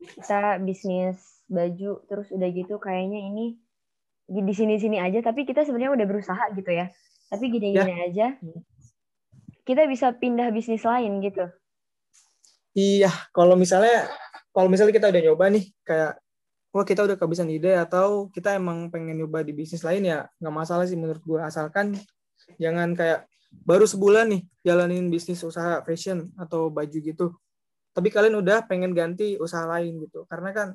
kita 0.00 0.58
bisnis 0.64 1.44
baju 1.46 2.00
terus 2.08 2.32
udah 2.32 2.48
gitu 2.50 2.80
kayaknya 2.80 3.20
ini 3.30 3.60
di 4.24 4.54
sini-sini 4.56 4.96
aja 4.96 5.20
tapi 5.20 5.44
kita 5.44 5.68
sebenarnya 5.68 5.92
udah 6.00 6.06
berusaha 6.08 6.44
gitu 6.56 6.72
ya. 6.72 6.88
Tapi 7.28 7.44
gini-gini 7.52 7.94
aja. 8.08 8.36
Kita 9.64 9.88
bisa 9.88 10.12
pindah 10.16 10.48
bisnis 10.52 10.84
lain 10.84 11.20
gitu. 11.24 11.44
Iya, 12.74 13.12
kalau 13.30 13.54
misalnya 13.54 14.08
kalau 14.50 14.66
misalnya 14.66 14.94
kita 14.96 15.08
udah 15.12 15.22
nyoba 15.30 15.44
nih 15.52 15.64
kayak 15.86 16.12
wah 16.74 16.82
kita 16.82 17.06
udah 17.06 17.14
kehabisan 17.14 17.50
ide 17.54 17.70
atau 17.78 18.26
kita 18.34 18.58
emang 18.58 18.90
pengen 18.90 19.18
nyoba 19.22 19.46
di 19.46 19.54
bisnis 19.54 19.86
lain 19.86 20.10
ya 20.10 20.26
nggak 20.42 20.54
masalah 20.54 20.82
sih 20.90 20.98
menurut 20.98 21.22
gua 21.22 21.46
asalkan 21.46 21.94
jangan 22.58 22.98
kayak 22.98 23.30
baru 23.62 23.86
sebulan 23.86 24.26
nih 24.34 24.42
jalanin 24.66 25.06
bisnis 25.06 25.40
usaha 25.46 25.78
fashion 25.86 26.34
atau 26.34 26.68
baju 26.68 26.98
gitu. 26.98 27.26
Tapi 27.94 28.10
kalian 28.10 28.42
udah 28.42 28.66
pengen 28.66 28.90
ganti 28.90 29.38
usaha 29.38 29.62
lain 29.70 30.02
gitu. 30.02 30.26
Karena 30.26 30.50
kan 30.50 30.68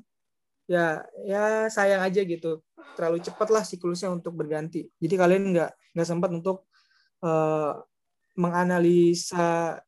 ya 0.70 1.04
ya 1.28 1.68
sayang 1.68 2.00
aja 2.00 2.24
gitu. 2.24 2.64
Terlalu 2.96 3.20
cepat 3.20 3.48
lah 3.52 3.64
siklusnya 3.68 4.10
untuk 4.14 4.36
berganti. 4.40 4.88
Jadi 5.04 5.16
kalian 5.20 5.52
nggak 5.52 5.72
nggak 5.96 6.08
sempat 6.08 6.32
untuk 6.32 6.64
eh, 7.20 7.74
menganalisa 8.40 9.84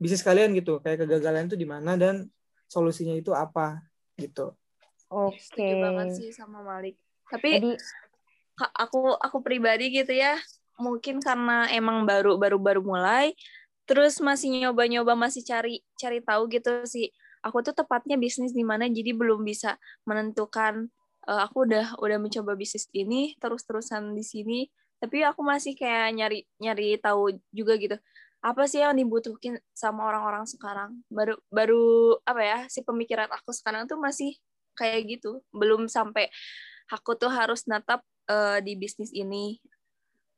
bisnis 0.00 0.24
kalian 0.24 0.56
gitu 0.56 0.80
kayak 0.80 1.04
kegagalan 1.04 1.46
itu 1.46 1.56
di 1.56 1.68
mana 1.68 1.94
dan 1.94 2.26
solusinya 2.66 3.14
itu 3.14 3.30
apa 3.30 3.84
gitu 4.18 4.56
Oke. 5.14 5.38
Setuju 5.38 5.74
banget 5.78 6.06
sih 6.18 6.30
sama 6.34 6.64
Malik. 6.66 6.98
Tapi 7.30 7.50
Jadi 7.54 7.70
aku 8.58 9.14
aku 9.14 9.38
pribadi 9.42 9.94
gitu 9.94 10.10
ya 10.10 10.38
mungkin 10.80 11.22
karena 11.22 11.70
emang 11.70 12.06
baru 12.08 12.36
baru 12.40 12.58
baru 12.58 12.80
mulai 12.82 13.34
terus 13.84 14.18
masih 14.24 14.48
nyoba-nyoba 14.64 15.12
masih 15.14 15.44
cari 15.44 15.84
cari 16.00 16.20
tahu 16.24 16.48
gitu 16.52 16.84
sih. 16.88 17.12
Aku 17.44 17.60
tuh 17.60 17.76
tepatnya 17.76 18.16
bisnis 18.16 18.56
di 18.56 18.64
mana 18.64 18.88
jadi 18.88 19.12
belum 19.12 19.44
bisa 19.44 19.76
menentukan 20.08 20.88
eh, 21.28 21.40
aku 21.44 21.68
udah 21.68 22.00
udah 22.00 22.18
mencoba 22.20 22.56
bisnis 22.56 22.88
ini 22.96 23.36
terus-terusan 23.40 24.16
di 24.16 24.24
sini 24.24 24.60
tapi 25.02 25.20
aku 25.20 25.44
masih 25.44 25.76
kayak 25.76 26.16
nyari 26.16 26.48
nyari 26.62 26.96
tahu 26.96 27.36
juga 27.52 27.76
gitu. 27.76 27.96
Apa 28.44 28.68
sih 28.68 28.80
yang 28.80 28.96
dibutuhkan 28.96 29.60
sama 29.76 30.08
orang-orang 30.08 30.44
sekarang? 30.48 31.00
Baru 31.12 31.36
baru 31.52 32.16
apa 32.24 32.40
ya 32.44 32.58
si 32.72 32.80
pemikiran 32.84 33.28
aku 33.28 33.52
sekarang 33.52 33.84
tuh 33.84 34.00
masih 34.00 34.36
kayak 34.76 35.20
gitu. 35.20 35.44
Belum 35.52 35.88
sampai 35.92 36.32
aku 36.88 37.16
tuh 37.20 37.28
harus 37.32 37.68
natap 37.68 38.00
eh, 38.32 38.64
di 38.64 38.76
bisnis 38.80 39.12
ini 39.12 39.60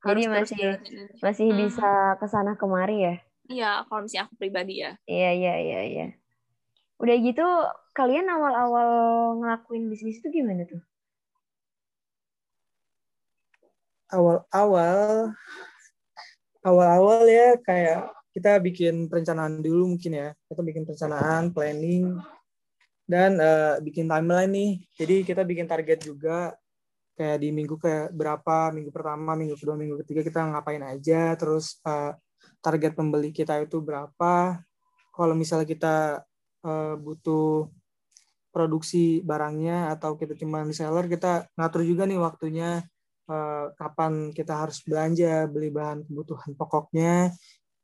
Jadi 0.06 0.22
Harus 0.22 0.24
terus 0.26 0.50
masih- 0.54 0.78
masih 1.24 1.46
Hmm. 1.50 1.58
bisa 1.66 1.88
ke 2.20 2.26
sana 2.30 2.52
kemari 2.60 2.96
ya. 3.06 3.14
Iya, 3.46 3.70
kalau 3.86 4.00
misalnya 4.02 4.24
aku 4.26 4.34
pribadi 4.42 4.74
ya. 4.82 4.90
Iya, 5.06 5.28
iya, 5.38 5.52
iya, 5.66 5.78
iya. 5.90 6.06
Udah 7.02 7.16
gitu, 7.26 7.44
kalian 7.98 8.26
awal-awal 8.30 8.88
ngelakuin 9.40 9.84
bisnis 9.90 10.18
itu 10.20 10.28
gimana 10.38 10.62
tuh? 10.70 10.80
awal-awal 14.14 15.34
awal-awal 16.66 17.22
ya 17.26 17.54
kayak 17.62 18.00
kita 18.34 18.60
bikin 18.60 19.08
perencanaan 19.10 19.62
dulu 19.64 19.96
mungkin 19.96 20.12
ya 20.20 20.28
kita 20.50 20.60
bikin 20.68 20.82
perencanaan 20.86 21.44
planning 21.54 22.20
dan 23.06 23.38
eh, 23.38 23.74
bikin 23.86 24.06
timeline 24.10 24.50
nih 24.52 24.70
jadi 24.98 25.16
kita 25.28 25.42
bikin 25.46 25.66
target 25.70 25.98
juga 26.02 26.54
kayak 27.16 27.40
di 27.40 27.48
minggu 27.48 27.80
ke 27.80 28.12
berapa, 28.12 28.70
minggu 28.76 28.92
pertama, 28.92 29.32
minggu 29.32 29.56
kedua, 29.56 29.74
minggu 29.74 30.04
ketiga 30.04 30.20
kita 30.20 30.40
ngapain 30.52 30.84
aja, 30.84 31.32
terus 31.34 31.80
uh, 31.88 32.12
target 32.60 32.92
pembeli 32.92 33.32
kita 33.32 33.56
itu 33.64 33.80
berapa. 33.80 34.60
Kalau 35.16 35.34
misalnya 35.34 35.64
kita 35.64 35.96
uh, 36.60 36.94
butuh 37.00 37.72
produksi 38.52 39.24
barangnya 39.24 39.96
atau 39.96 40.16
kita 40.20 40.36
cuma 40.36 40.60
reseller, 40.60 41.08
kita 41.08 41.48
ngatur 41.56 41.82
juga 41.88 42.04
nih 42.04 42.20
waktunya 42.20 42.84
uh, 43.32 43.72
kapan 43.80 44.36
kita 44.36 44.52
harus 44.52 44.84
belanja, 44.84 45.48
beli 45.48 45.72
bahan 45.72 46.04
kebutuhan 46.04 46.52
pokoknya, 46.52 47.32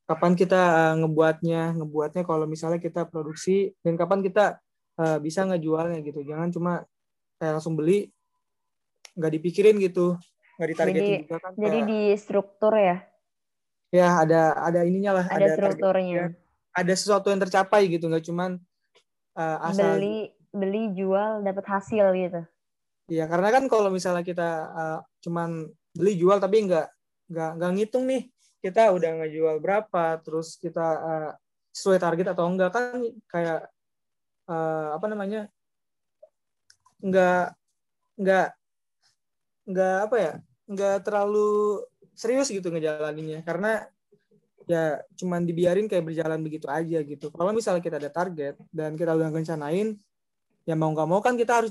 kapan 0.04 0.32
kita 0.36 0.60
uh, 0.60 0.94
ngebuatnya, 1.00 1.76
ngebuatnya 1.80 2.22
kalau 2.28 2.44
misalnya 2.44 2.80
kita 2.80 3.08
produksi 3.08 3.72
dan 3.80 3.96
kapan 3.96 4.20
kita 4.20 4.60
uh, 5.00 5.16
bisa 5.24 5.48
ngejualnya 5.48 6.04
gitu. 6.04 6.20
Jangan 6.20 6.52
cuma 6.52 6.72
kayak 7.40 7.58
langsung 7.60 7.74
beli 7.80 8.12
nggak 9.16 9.32
dipikirin 9.38 9.76
gitu 9.80 10.16
nggak 10.56 10.68
ditargetin 10.76 11.00
jadi, 11.00 11.16
juga 11.24 11.36
kan 11.40 11.52
jadi 11.56 11.78
di 11.84 12.00
struktur 12.20 12.72
ya? 12.76 12.96
Ya 13.92 14.08
ada 14.24 14.56
ada 14.56 14.80
ininya 14.88 15.20
lah 15.20 15.26
ada, 15.28 15.36
ada 15.36 15.48
strukturnya. 15.52 16.32
ada 16.72 16.94
sesuatu 16.96 17.28
yang 17.28 17.40
tercapai 17.44 17.88
gitu 17.92 18.08
nggak 18.08 18.24
cuman 18.24 18.56
uh, 19.36 19.58
asal 19.68 20.00
beli 20.00 20.32
beli 20.52 20.82
jual 20.96 21.44
dapat 21.44 21.64
hasil 21.68 22.12
gitu. 22.16 22.40
Iya 23.12 23.28
karena 23.28 23.48
kan 23.52 23.64
kalau 23.68 23.92
misalnya 23.92 24.24
kita 24.24 24.50
uh, 24.72 24.98
cuman 25.20 25.68
beli 25.92 26.16
jual 26.16 26.40
tapi 26.40 26.64
nggak 26.64 26.88
nggak 27.28 27.50
nggak 27.60 27.70
ngitung 27.76 28.04
nih 28.08 28.32
kita 28.62 28.94
udah 28.94 29.10
ngejual 29.24 29.56
berapa 29.60 30.22
terus 30.22 30.56
kita 30.56 30.86
uh, 31.02 31.30
sesuai 31.72 31.98
target 32.00 32.32
atau 32.32 32.44
enggak 32.48 32.70
kan 32.72 33.00
kayak 33.28 33.68
uh, 34.48 34.96
apa 34.96 35.06
namanya 35.08 35.50
nggak 37.02 37.56
nggak 38.20 38.48
nggak 39.68 39.96
apa 40.10 40.16
ya 40.18 40.32
nggak 40.66 40.96
terlalu 41.04 41.82
serius 42.16 42.48
gitu 42.52 42.70
ngejalaninnya. 42.70 43.42
Karena 43.42 43.82
ya 44.66 45.02
cuman 45.18 45.42
dibiarin 45.42 45.90
kayak 45.90 46.06
berjalan 46.06 46.40
begitu 46.40 46.70
aja 46.70 47.02
gitu. 47.02 47.28
Kalau 47.34 47.50
misalnya 47.50 47.82
kita 47.82 47.98
ada 47.98 48.10
target 48.12 48.54
dan 48.70 48.94
kita 48.94 49.12
udah 49.16 49.28
rencanain 49.32 49.98
ya 50.62 50.74
mau 50.78 50.94
nggak 50.94 51.08
mau 51.10 51.18
kan 51.18 51.34
kita 51.34 51.58
harus 51.58 51.70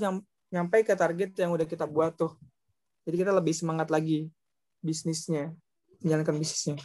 nyampe 0.52 0.84
ke 0.84 0.92
target 0.92 1.32
yang 1.40 1.56
udah 1.56 1.64
kita 1.64 1.88
buat 1.88 2.12
tuh. 2.16 2.36
Jadi 3.08 3.16
kita 3.24 3.32
lebih 3.32 3.54
semangat 3.56 3.88
lagi 3.88 4.28
bisnisnya 4.84 5.50
menjalankan 6.04 6.36
bisnisnya. 6.36 6.76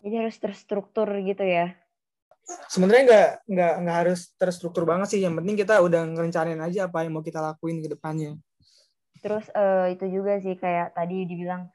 Jadi 0.00 0.14
harus 0.22 0.36
terstruktur 0.38 1.10
gitu 1.20 1.42
ya? 1.42 1.74
Sebenarnya 2.70 3.02
nggak 3.10 3.30
nggak 3.50 3.74
nggak 3.82 3.96
harus 4.06 4.30
terstruktur 4.38 4.86
banget 4.86 5.18
sih. 5.18 5.20
Yang 5.20 5.42
penting 5.42 5.56
kita 5.58 5.82
udah 5.82 6.06
ngerencanain 6.14 6.62
aja 6.62 6.86
apa 6.86 7.02
yang 7.02 7.18
mau 7.18 7.24
kita 7.26 7.42
lakuin 7.42 7.82
ke 7.82 7.90
depannya 7.90 8.38
terus 9.26 9.50
uh, 9.58 9.90
itu 9.90 10.06
juga 10.06 10.38
sih 10.38 10.54
kayak 10.54 10.94
tadi 10.94 11.26
dibilang 11.26 11.66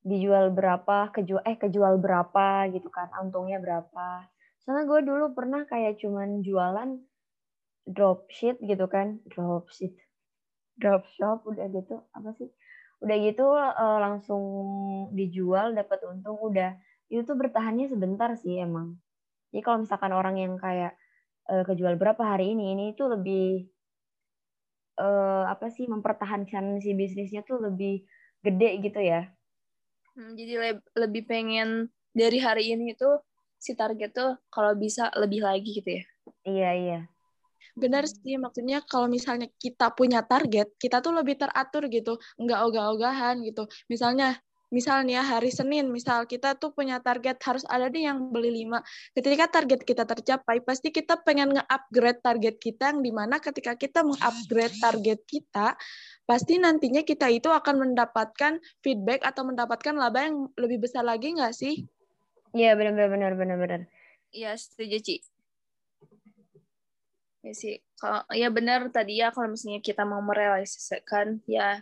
dijual 0.00 0.48
berapa 0.48 1.12
kejual 1.12 1.44
eh 1.44 1.60
kejual 1.60 2.00
berapa 2.00 2.72
gitu 2.72 2.88
kan 2.88 3.12
untungnya 3.20 3.60
berapa. 3.60 4.24
Soalnya 4.64 4.88
gue 4.88 5.00
dulu 5.04 5.36
pernah 5.36 5.68
kayak 5.68 6.00
cuman 6.00 6.40
jualan 6.40 6.96
dropship 7.84 8.64
gitu 8.64 8.88
kan 8.88 9.20
dropship 9.28 9.92
dropshop 10.80 11.44
udah 11.44 11.68
gitu 11.68 12.00
apa 12.16 12.32
sih? 12.40 12.48
Udah 13.04 13.16
gitu 13.20 13.44
uh, 13.52 14.00
langsung 14.00 14.40
dijual 15.12 15.76
dapat 15.76 16.00
untung 16.08 16.40
udah. 16.40 16.80
Itu 17.12 17.28
tuh 17.28 17.36
bertahannya 17.36 17.92
sebentar 17.92 18.32
sih 18.40 18.56
emang. 18.56 18.96
Jadi 19.52 19.60
kalau 19.60 19.84
misalkan 19.84 20.16
orang 20.16 20.40
yang 20.40 20.56
kayak 20.56 20.96
uh, 21.52 21.60
kejual 21.68 22.00
berapa 22.00 22.24
hari 22.24 22.56
ini 22.56 22.72
ini 22.72 22.84
itu 22.96 23.04
lebih 23.04 23.68
uh, 25.00 25.48
apa 25.48 25.72
sih 25.72 25.88
mempertahankan 25.88 26.78
si 26.84 26.92
bisnisnya 26.92 27.40
tuh 27.42 27.64
lebih 27.64 28.04
gede 28.44 28.70
gitu 28.84 29.00
ya. 29.00 29.32
Hmm, 30.12 30.36
jadi 30.36 30.52
le 30.60 30.70
lebih 31.00 31.24
pengen 31.24 31.88
dari 32.12 32.38
hari 32.38 32.76
ini 32.76 32.92
tuh 32.92 33.24
si 33.56 33.72
target 33.72 34.12
tuh 34.12 34.36
kalau 34.52 34.76
bisa 34.76 35.08
lebih 35.16 35.40
lagi 35.40 35.80
gitu 35.80 36.00
ya. 36.00 36.04
Iya, 36.44 36.70
iya. 36.76 37.00
Benar 37.76 38.04
sih, 38.04 38.36
maksudnya 38.36 38.82
kalau 38.84 39.06
misalnya 39.06 39.46
kita 39.56 39.94
punya 39.94 40.20
target, 40.26 40.74
kita 40.76 41.00
tuh 41.00 41.14
lebih 41.14 41.38
teratur 41.38 41.86
gitu, 41.88 42.18
nggak 42.40 42.60
ogah-ogahan 42.66 43.40
gitu. 43.46 43.64
Misalnya 43.86 44.36
misalnya 44.70 45.26
hari 45.26 45.50
Senin, 45.50 45.90
misal 45.90 46.24
kita 46.24 46.56
tuh 46.56 46.70
punya 46.70 47.02
target 47.02 47.36
harus 47.42 47.66
ada 47.66 47.90
nih 47.90 48.08
yang 48.08 48.30
beli 48.30 48.64
lima. 48.64 48.80
Ketika 49.12 49.50
target 49.60 49.82
kita 49.82 50.06
tercapai, 50.06 50.62
pasti 50.62 50.94
kita 50.94 51.18
pengen 51.20 51.58
nge-upgrade 51.58 52.22
target 52.22 52.56
kita 52.62 52.94
yang 52.94 53.02
di 53.02 53.12
mana 53.12 53.42
ketika 53.42 53.74
kita 53.74 54.06
mengupgrade 54.06 54.78
target 54.78 55.20
kita, 55.26 55.74
pasti 56.24 56.56
nantinya 56.62 57.02
kita 57.02 57.26
itu 57.28 57.50
akan 57.50 57.90
mendapatkan 57.90 58.62
feedback 58.80 59.26
atau 59.26 59.42
mendapatkan 59.44 59.94
laba 59.98 60.30
yang 60.30 60.48
lebih 60.54 60.86
besar 60.86 61.02
lagi 61.02 61.34
nggak 61.34 61.52
sih? 61.52 61.84
Iya 62.54 62.74
benar 62.78 63.10
benar 63.10 63.34
benar 63.34 63.58
benar. 63.58 63.80
Iya 64.30 64.54
setuju 64.54 64.98
Ci. 65.02 65.16
Ya 67.40 67.52
sih, 67.56 67.80
kalau 67.96 68.20
ya 68.36 68.52
benar 68.52 68.92
tadi 68.92 69.18
ya 69.18 69.32
kalau 69.32 69.56
misalnya 69.56 69.80
kita 69.80 70.04
mau 70.04 70.20
merealisasikan 70.20 71.40
ya 71.48 71.80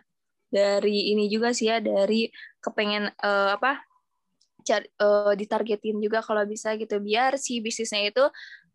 dari 0.49 1.13
ini 1.13 1.29
juga 1.29 1.53
sih 1.53 1.69
ya 1.69 1.83
dari 1.83 2.31
kepengen 2.69 3.09
uh, 3.25 3.57
apa 3.57 3.81
cari 4.69 4.87
uh, 5.01 5.33
ditargetin 5.33 5.97
juga 5.99 6.21
kalau 6.21 6.45
bisa 6.45 6.77
gitu. 6.77 7.01
Biar 7.01 7.41
si 7.41 7.65
bisnisnya 7.65 8.13
itu 8.13 8.25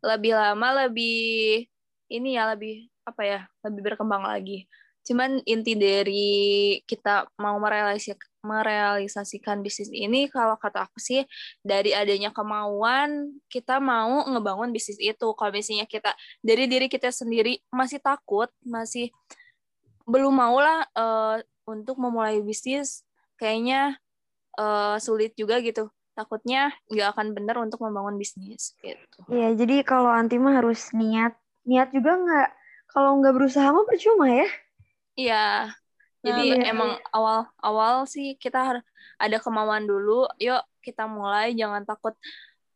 lebih 0.02 0.34
lama 0.34 0.84
lebih 0.86 1.64
ini 2.10 2.36
ya 2.36 2.50
lebih 2.52 2.90
apa 3.06 3.22
ya 3.22 3.40
lebih 3.62 3.94
berkembang 3.94 4.26
lagi. 4.26 4.66
Cuman 5.04 5.44
inti 5.44 5.76
dari 5.76 6.80
kita 6.88 7.28
mau 7.38 7.56
merealisasikan 7.60 8.32
merealisasikan 8.44 9.64
bisnis 9.64 9.88
ini 9.88 10.28
kalau 10.28 10.60
kata 10.60 10.84
aku 10.84 11.00
sih 11.00 11.24
dari 11.64 11.96
adanya 11.96 12.28
kemauan 12.28 13.40
kita 13.48 13.80
mau 13.80 14.24
ngebangun 14.28 14.68
bisnis 14.68 15.00
itu. 15.00 15.28
Kalau 15.32 15.52
misalnya 15.52 15.88
kita 15.88 16.12
dari 16.44 16.68
diri 16.68 16.92
kita 16.92 17.08
sendiri 17.08 17.56
masih 17.72 18.04
takut 18.04 18.52
masih 18.60 19.08
belum 20.04 20.36
mau 20.36 20.60
lah 20.60 20.84
uh, 20.92 21.40
untuk 21.64 21.96
memulai 21.96 22.44
bisnis 22.44 23.04
kayaknya 23.44 24.00
uh, 24.56 24.96
sulit 24.96 25.36
juga 25.36 25.60
gitu. 25.60 25.92
Takutnya 26.16 26.72
nggak 26.88 27.08
akan 27.12 27.26
benar 27.36 27.60
untuk 27.60 27.84
membangun 27.84 28.16
bisnis 28.16 28.72
gitu. 28.80 29.18
Iya, 29.28 29.52
jadi 29.52 29.84
kalau 29.84 30.08
anti 30.08 30.40
mah 30.40 30.64
harus 30.64 30.88
niat. 30.96 31.36
Niat 31.68 31.92
juga 31.92 32.16
nggak, 32.16 32.48
kalau 32.88 33.20
nggak 33.20 33.34
berusaha 33.36 33.68
mah 33.68 33.84
percuma 33.84 34.32
ya. 34.32 34.48
Iya. 35.12 35.46
Jadi 36.24 36.56
nah, 36.56 36.64
emang 36.72 36.90
awal-awal 37.12 38.08
sih 38.08 38.40
kita 38.40 38.56
harus 38.64 38.84
ada 39.20 39.36
kemauan 39.36 39.84
dulu. 39.84 40.24
Yuk 40.40 40.64
kita 40.80 41.04
mulai, 41.04 41.52
jangan 41.52 41.84
takut 41.84 42.16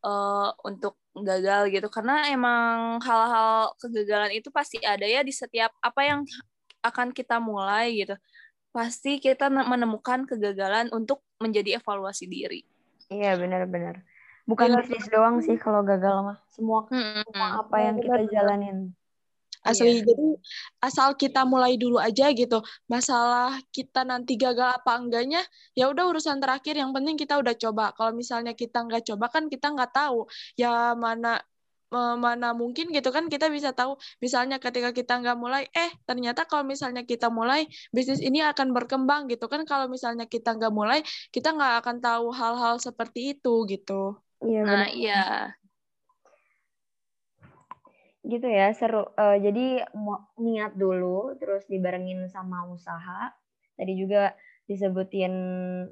uh, 0.05 0.53
untuk 0.61 0.99
gagal 1.17 1.73
gitu. 1.73 1.87
Karena 1.89 2.29
emang 2.29 3.01
hal-hal 3.01 3.73
kegagalan 3.81 4.37
itu 4.37 4.53
pasti 4.53 4.77
ada 4.85 5.07
ya 5.07 5.25
di 5.25 5.33
setiap 5.33 5.73
apa 5.81 6.01
yang 6.05 6.21
akan 6.85 7.11
kita 7.11 7.39
mulai 7.39 7.91
gitu 8.03 8.15
pasti 8.69 9.17
kita 9.17 9.49
menemukan 9.49 10.29
kegagalan 10.29 10.89
untuk 10.93 11.25
menjadi 11.41 11.81
evaluasi 11.81 12.29
diri. 12.29 12.61
Iya 13.09 13.37
benar-benar. 13.39 14.05
Bukan 14.49 14.73
ya, 14.73 14.81
bisnis 14.81 15.05
doang 15.13 15.41
sih 15.45 15.57
kalau 15.61 15.85
gagal 15.85 16.25
mah. 16.25 16.37
Semua, 16.49 16.89
hmm, 16.89 17.21
semua 17.25 17.47
apa 17.61 17.75
yang 17.81 17.95
kita 18.01 18.25
jalanin. 18.29 18.93
Asli, 19.59 19.99
iya. 19.99 20.07
jadi 20.07 20.27
asal 20.79 21.19
kita 21.19 21.43
mulai 21.43 21.75
dulu 21.75 21.99
aja 21.99 22.31
gitu. 22.31 22.63
Masalah 22.87 23.59
kita 23.75 24.07
nanti 24.07 24.39
gagal 24.39 24.79
apa 24.79 24.95
enggaknya, 24.95 25.43
ya 25.75 25.91
udah 25.91 26.07
urusan 26.15 26.39
terakhir. 26.39 26.79
Yang 26.79 26.91
penting 26.95 27.15
kita 27.19 27.35
udah 27.37 27.53
coba. 27.59 27.91
Kalau 27.91 28.15
misalnya 28.15 28.55
kita 28.55 28.87
nggak 28.87 29.03
coba 29.13 29.25
kan 29.27 29.51
kita 29.51 29.67
nggak 29.75 29.91
tahu 29.91 30.25
ya 30.55 30.95
mana 30.95 31.43
mana 31.93 32.53
mungkin 32.53 32.93
gitu 32.93 33.09
kan 33.09 33.27
kita 33.27 33.49
bisa 33.49 33.73
tahu. 33.73 33.97
Misalnya 34.21 34.61
ketika 34.61 34.93
kita 34.93 35.17
nggak 35.19 35.37
mulai 35.37 35.65
eh 35.73 35.91
ternyata 36.05 36.45
kalau 36.45 36.63
misalnya 36.63 37.01
kita 37.03 37.33
mulai 37.33 37.65
bisnis 37.89 38.21
ini 38.21 38.45
akan 38.45 38.71
berkembang 38.71 39.25
gitu 39.27 39.49
kan. 39.49 39.65
Kalau 39.65 39.89
misalnya 39.89 40.29
kita 40.29 40.53
nggak 40.55 40.73
mulai 40.73 41.01
kita 41.33 41.53
nggak 41.57 41.73
akan 41.85 41.97
tahu 41.99 42.25
hal-hal 42.29 42.77
seperti 42.77 43.37
itu 43.37 43.65
gitu. 43.65 44.21
Iya 44.45 44.61
nah 44.63 44.87
iya. 44.87 45.23
Gitu 48.21 48.45
ya 48.45 48.69
seru. 48.77 49.09
Uh, 49.17 49.41
jadi 49.41 49.89
niat 50.37 50.77
dulu 50.77 51.33
terus 51.41 51.65
dibarengin 51.65 52.29
sama 52.29 52.69
usaha. 52.69 53.33
Tadi 53.73 53.93
juga 53.97 54.37
disebutin 54.69 55.33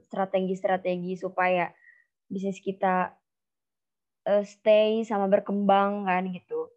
strategi-strategi 0.05 1.17
supaya 1.17 1.73
bisnis 2.29 2.61
kita 2.61 3.16
uh, 4.27 4.43
stay 4.43 5.07
sama 5.07 5.31
berkembang 5.31 6.05
kan 6.05 6.27
gitu. 6.29 6.67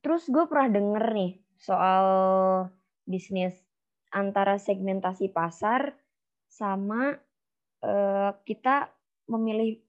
Terus 0.00 0.28
gue 0.28 0.44
pernah 0.48 0.68
denger 0.72 1.04
nih 1.12 1.32
soal 1.60 2.06
bisnis 3.04 3.52
antara 4.08 4.56
segmentasi 4.56 5.28
pasar 5.32 5.92
sama 6.48 7.16
uh, 7.84 8.30
kita 8.48 8.88
memilih 9.28 9.80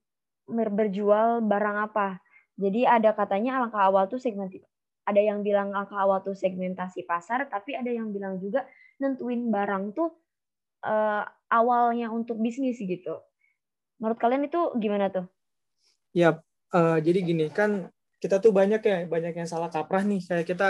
berjual 0.48 1.40
barang 1.44 1.78
apa. 1.90 2.20
Jadi 2.56 2.88
ada 2.88 3.12
katanya 3.12 3.60
alangkah 3.60 3.84
awal 3.88 4.08
tuh 4.08 4.20
segmentasi 4.20 4.64
ada 5.06 5.22
yang 5.22 5.46
bilang 5.46 5.70
langkah 5.70 6.02
awal 6.02 6.18
tuh 6.20 6.34
segmentasi 6.34 7.06
pasar, 7.06 7.46
tapi 7.46 7.78
ada 7.78 7.86
yang 7.86 8.10
bilang 8.10 8.42
juga 8.42 8.66
nentuin 8.98 9.54
barang 9.54 9.94
tuh 9.94 10.10
uh, 10.82 11.22
awalnya 11.46 12.10
untuk 12.10 12.42
bisnis 12.42 12.82
gitu. 12.82 13.22
Menurut 14.02 14.18
kalian 14.18 14.50
itu 14.50 14.74
gimana 14.82 15.08
tuh? 15.08 15.30
Ya, 16.16 16.40
uh, 16.72 16.96
jadi 16.96 17.20
gini 17.20 17.52
kan 17.52 17.92
kita 18.16 18.40
tuh 18.40 18.48
banyak 18.56 18.80
ya 18.80 19.04
banyak 19.04 19.36
yang 19.36 19.44
salah 19.44 19.68
kaprah 19.68 20.00
nih 20.00 20.24
kayak 20.24 20.46
kita 20.48 20.68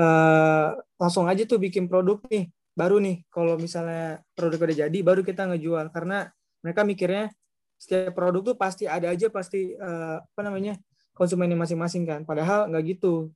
uh, 0.00 0.72
langsung 0.96 1.28
aja 1.28 1.44
tuh 1.44 1.60
bikin 1.60 1.84
produk 1.84 2.16
nih 2.32 2.48
baru 2.72 2.96
nih 2.96 3.28
kalau 3.28 3.60
misalnya 3.60 4.24
produk 4.32 4.64
udah 4.64 4.88
jadi 4.88 4.98
baru 5.04 5.20
kita 5.20 5.44
ngejual 5.52 5.92
karena 5.92 6.32
mereka 6.64 6.88
mikirnya 6.88 7.28
setiap 7.76 8.16
produk 8.16 8.54
tuh 8.54 8.56
pasti 8.56 8.88
ada 8.88 9.12
aja 9.12 9.28
pasti 9.28 9.76
uh, 9.76 10.24
apa 10.24 10.40
namanya 10.40 10.80
konsumennya 11.12 11.56
masing-masing 11.56 12.04
kan. 12.08 12.20
Padahal 12.24 12.68
nggak 12.72 12.84
gitu. 12.98 13.30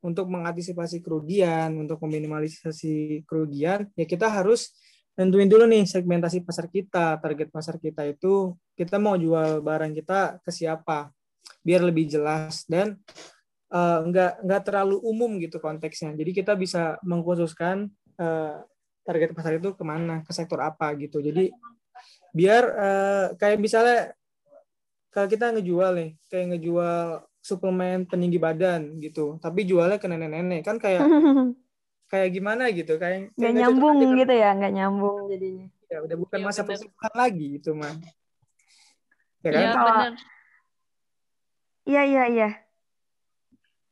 Untuk 0.00 0.32
mengantisipasi 0.32 1.04
kerugian, 1.04 1.76
untuk 1.76 2.00
meminimalisasi 2.00 3.28
kerugian, 3.28 3.84
ya 3.92 4.08
kita 4.08 4.32
harus 4.32 4.72
tentuin 5.20 5.44
dulu 5.44 5.68
nih 5.68 5.84
segmentasi 5.84 6.40
pasar 6.40 6.72
kita, 6.72 7.20
target 7.20 7.52
pasar 7.52 7.76
kita 7.76 8.08
itu 8.08 8.56
kita 8.72 8.96
mau 8.96 9.20
jual 9.20 9.60
barang 9.60 9.92
kita 9.92 10.40
ke 10.40 10.48
siapa, 10.48 11.12
biar 11.60 11.84
lebih 11.84 12.08
jelas 12.08 12.64
dan 12.64 12.96
uh, 13.68 14.00
nggak 14.08 14.40
nggak 14.48 14.62
terlalu 14.64 14.96
umum 15.04 15.36
gitu 15.36 15.60
konteksnya. 15.60 16.16
Jadi 16.16 16.32
kita 16.32 16.56
bisa 16.56 16.96
mengkhususkan 17.04 17.92
uh, 18.16 18.64
target 19.04 19.36
pasar 19.36 19.60
itu 19.60 19.76
ke 19.76 19.84
mana, 19.84 20.24
ke 20.24 20.32
sektor 20.32 20.64
apa 20.64 20.96
gitu. 20.96 21.20
Jadi 21.20 21.52
biar 22.32 22.64
uh, 22.64 23.26
kayak 23.36 23.60
misalnya 23.60 24.16
kalau 25.12 25.28
kita 25.28 25.52
ngejual 25.52 26.00
nih, 26.00 26.10
kayak 26.32 26.56
ngejual 26.56 27.28
suplemen 27.40 28.04
peninggi 28.04 28.36
badan 28.36 29.00
gitu 29.00 29.40
tapi 29.40 29.64
jualnya 29.64 29.96
ke 29.96 30.04
nenek-nenek 30.04 30.60
kan 30.60 30.76
kayak 30.76 31.00
kayak 32.10 32.28
gimana 32.34 32.66
gitu 32.74 32.98
kayak 32.98 33.30
nggak 33.38 33.54
nyambung 33.54 34.18
gitu 34.18 34.34
ya 34.34 34.50
nggak 34.58 34.74
nyambung 34.74 35.30
jadinya. 35.30 35.66
Ya 35.90 35.98
udah 36.06 36.16
bukan 36.18 36.38
ya, 36.42 36.46
masa 36.46 36.62
persembahan 36.66 37.14
lagi 37.14 37.46
itu 37.58 37.70
mah 37.74 37.94
ya 39.40 39.50
kan? 39.50 39.62
ya, 39.64 40.10
iya 41.88 42.02
iya 42.04 42.24
iya. 42.28 42.50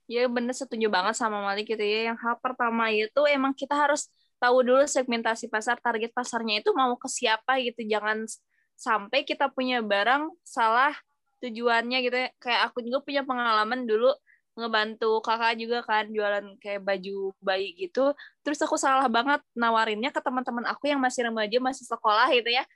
Ya 0.08 0.24
bener 0.24 0.56
setuju 0.56 0.88
banget 0.88 1.20
sama 1.20 1.44
Malik 1.44 1.68
gitu 1.68 1.84
ya. 1.84 2.12
Yang 2.12 2.18
hal 2.24 2.34
pertama 2.40 2.88
itu 2.92 3.20
emang 3.28 3.52
kita 3.52 3.76
harus 3.76 4.08
tahu 4.40 4.64
dulu 4.64 4.84
segmentasi 4.88 5.52
pasar 5.52 5.76
target 5.80 6.12
pasarnya 6.16 6.64
itu 6.64 6.72
mau 6.72 6.96
ke 6.96 7.08
siapa 7.08 7.60
gitu. 7.60 7.84
Jangan 7.84 8.24
sampai 8.72 9.24
kita 9.28 9.52
punya 9.52 9.84
barang 9.84 10.32
salah 10.44 10.96
tujuannya 11.44 11.98
gitu 12.08 12.16
ya. 12.16 12.28
Kayak 12.40 12.60
aku 12.72 12.84
juga 12.88 13.04
punya 13.04 13.22
pengalaman 13.24 13.84
dulu 13.84 14.12
ngebantu 14.58 15.22
kakak 15.22 15.54
juga 15.54 15.78
kan 15.86 16.10
jualan 16.10 16.58
kayak 16.58 16.82
baju 16.82 17.30
bayi 17.38 17.78
gitu. 17.78 18.10
Terus 18.42 18.58
aku 18.58 18.74
salah 18.74 19.06
banget 19.06 19.38
nawarinnya 19.54 20.10
ke 20.10 20.18
teman-teman 20.18 20.66
aku 20.66 20.90
yang 20.90 20.98
masih 20.98 21.30
remaja 21.30 21.62
masih 21.62 21.86
sekolah 21.86 22.26
gitu 22.34 22.50
ya. 22.50 22.66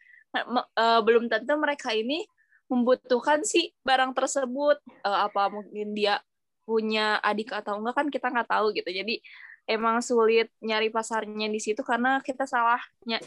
Uh, 0.78 1.02
belum 1.02 1.26
tentu 1.26 1.58
mereka 1.58 1.90
ini 1.90 2.24
membutuhkan 2.70 3.42
sih 3.42 3.74
barang 3.82 4.14
tersebut. 4.14 4.78
Uh, 5.02 5.26
apa 5.26 5.50
mungkin 5.50 5.92
dia 5.92 6.22
punya 6.62 7.18
adik 7.18 7.50
atau 7.50 7.82
enggak 7.82 7.98
kan 7.98 8.06
kita 8.06 8.30
nggak 8.30 8.48
tahu 8.48 8.70
gitu. 8.70 8.88
Jadi 8.88 9.18
emang 9.66 9.98
sulit 10.02 10.50
nyari 10.62 10.90
pasarnya 10.90 11.50
di 11.50 11.58
situ 11.58 11.82
karena 11.82 12.22
kita 12.22 12.46
salah 12.46 12.78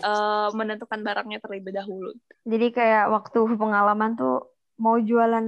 uh, 0.04 0.50
menentukan 0.56 1.04
barangnya 1.04 1.44
terlebih 1.44 1.76
dahulu. 1.76 2.16
Jadi 2.48 2.72
kayak 2.72 3.12
waktu 3.12 3.40
pengalaman 3.60 4.16
tuh 4.16 4.56
mau 4.80 5.00
jualan 5.00 5.46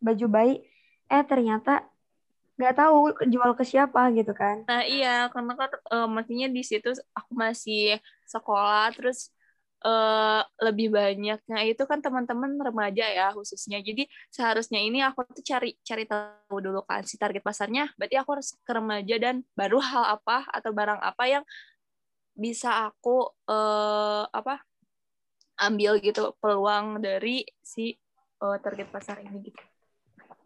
baju 0.00 0.26
bayi 0.28 0.60
eh 1.10 1.24
ternyata 1.26 1.89
nggak 2.60 2.76
tahu 2.76 3.16
jual 3.32 3.56
ke 3.56 3.64
siapa 3.64 4.12
gitu 4.12 4.36
kan 4.36 4.68
nah 4.68 4.84
iya 4.84 5.32
karena 5.32 5.56
kan 5.56 5.70
uh, 5.88 6.04
maksudnya 6.04 6.52
di 6.52 6.60
situ 6.60 6.92
aku 7.16 7.32
masih 7.32 7.96
sekolah 8.28 8.92
terus 8.92 9.32
uh, 9.80 10.44
lebih 10.60 10.92
banyaknya 10.92 11.58
itu 11.64 11.82
kan 11.88 12.04
teman-teman 12.04 12.60
remaja 12.60 13.08
ya 13.08 13.32
khususnya 13.32 13.80
jadi 13.80 14.04
seharusnya 14.28 14.76
ini 14.84 15.00
aku 15.00 15.24
tuh 15.32 15.40
cari 15.40 15.72
cari 15.80 16.04
tahu 16.04 16.60
dulu 16.60 16.84
kan 16.84 17.00
si 17.08 17.16
target 17.16 17.40
pasarnya 17.40 17.88
berarti 17.96 18.16
aku 18.20 18.30
harus 18.36 18.52
ke 18.60 18.72
remaja 18.76 19.16
dan 19.16 19.40
baru 19.56 19.80
hal 19.80 20.20
apa 20.20 20.44
atau 20.52 20.70
barang 20.76 21.00
apa 21.00 21.24
yang 21.24 21.44
bisa 22.36 22.88
aku 22.92 23.24
uh, 23.48 24.24
apa 24.28 24.60
ambil 25.60 26.00
gitu 26.00 26.32
peluang 26.40 27.04
dari 27.04 27.44
si 27.60 27.92
uh, 28.40 28.56
target 28.60 28.88
pasar 28.88 29.20
ini 29.20 29.44
gitu. 29.44 29.69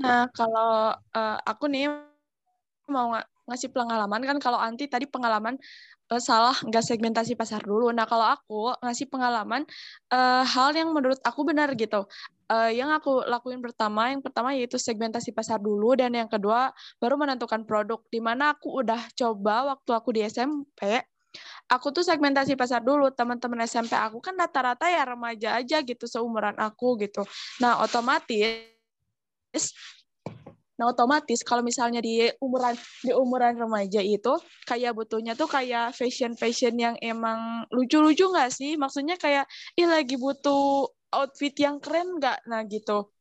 Nah, 0.02 0.26
kalau 0.34 0.94
uh, 0.94 1.38
aku 1.46 1.70
nih 1.70 1.90
mau 2.84 3.16
ng 3.16 3.24
ngasih 3.44 3.76
pengalaman 3.76 4.24
kan 4.24 4.36
kalau 4.40 4.56
anti 4.56 4.88
tadi 4.88 5.04
pengalaman 5.04 5.60
uh, 6.08 6.20
salah 6.20 6.56
nggak 6.64 6.84
segmentasi 6.84 7.36
pasar 7.36 7.60
dulu. 7.60 7.92
Nah, 7.92 8.08
kalau 8.08 8.24
aku 8.24 8.72
ngasih 8.80 9.06
pengalaman 9.12 9.68
uh, 10.10 10.42
hal 10.42 10.72
yang 10.72 10.90
menurut 10.96 11.20
aku 11.22 11.44
benar 11.44 11.72
gitu. 11.76 12.08
Uh, 12.44 12.68
yang 12.68 12.92
aku 12.92 13.24
lakuin 13.24 13.60
pertama, 13.64 14.12
yang 14.12 14.20
pertama 14.20 14.52
yaitu 14.52 14.76
segmentasi 14.76 15.32
pasar 15.32 15.56
dulu 15.60 15.96
dan 15.96 16.12
yang 16.12 16.28
kedua 16.28 16.72
baru 17.00 17.16
menentukan 17.20 17.64
produk. 17.64 18.00
Di 18.08 18.20
mana 18.20 18.56
aku 18.56 18.84
udah 18.84 19.00
coba 19.16 19.76
waktu 19.76 19.90
aku 19.92 20.08
di 20.12 20.20
SMP 20.24 21.04
aku 21.68 21.90
tuh 21.90 22.04
segmentasi 22.06 22.54
pasar 22.54 22.84
dulu 22.84 23.10
teman-teman 23.10 23.64
SMP 23.66 23.96
aku 23.96 24.22
kan 24.22 24.38
rata-rata 24.38 24.86
ya 24.86 25.02
remaja 25.02 25.58
aja 25.58 25.82
gitu 25.82 26.06
seumuran 26.06 26.54
aku 26.60 27.00
gitu 27.00 27.26
nah 27.58 27.82
otomatis 27.82 28.73
Nah, 30.74 30.90
otomatis 30.90 31.46
kalau 31.46 31.62
misalnya 31.62 32.02
di 32.02 32.26
umuran 32.42 32.74
di 33.06 33.14
umuran 33.14 33.54
remaja 33.54 34.02
itu 34.02 34.34
kayak 34.66 34.98
butuhnya 34.98 35.38
tuh 35.38 35.46
kayak 35.46 35.94
fashion-fashion 35.94 36.74
yang 36.74 36.96
emang 36.98 37.62
lucu-lucu 37.70 38.26
nggak 38.26 38.50
sih? 38.50 38.74
Maksudnya 38.74 39.14
kayak 39.14 39.46
ih 39.78 39.86
lagi 39.86 40.18
butuh 40.18 40.90
outfit 41.14 41.54
yang 41.62 41.78
keren 41.78 42.18
nggak? 42.18 42.42
Nah, 42.50 42.66
gitu. 42.66 43.14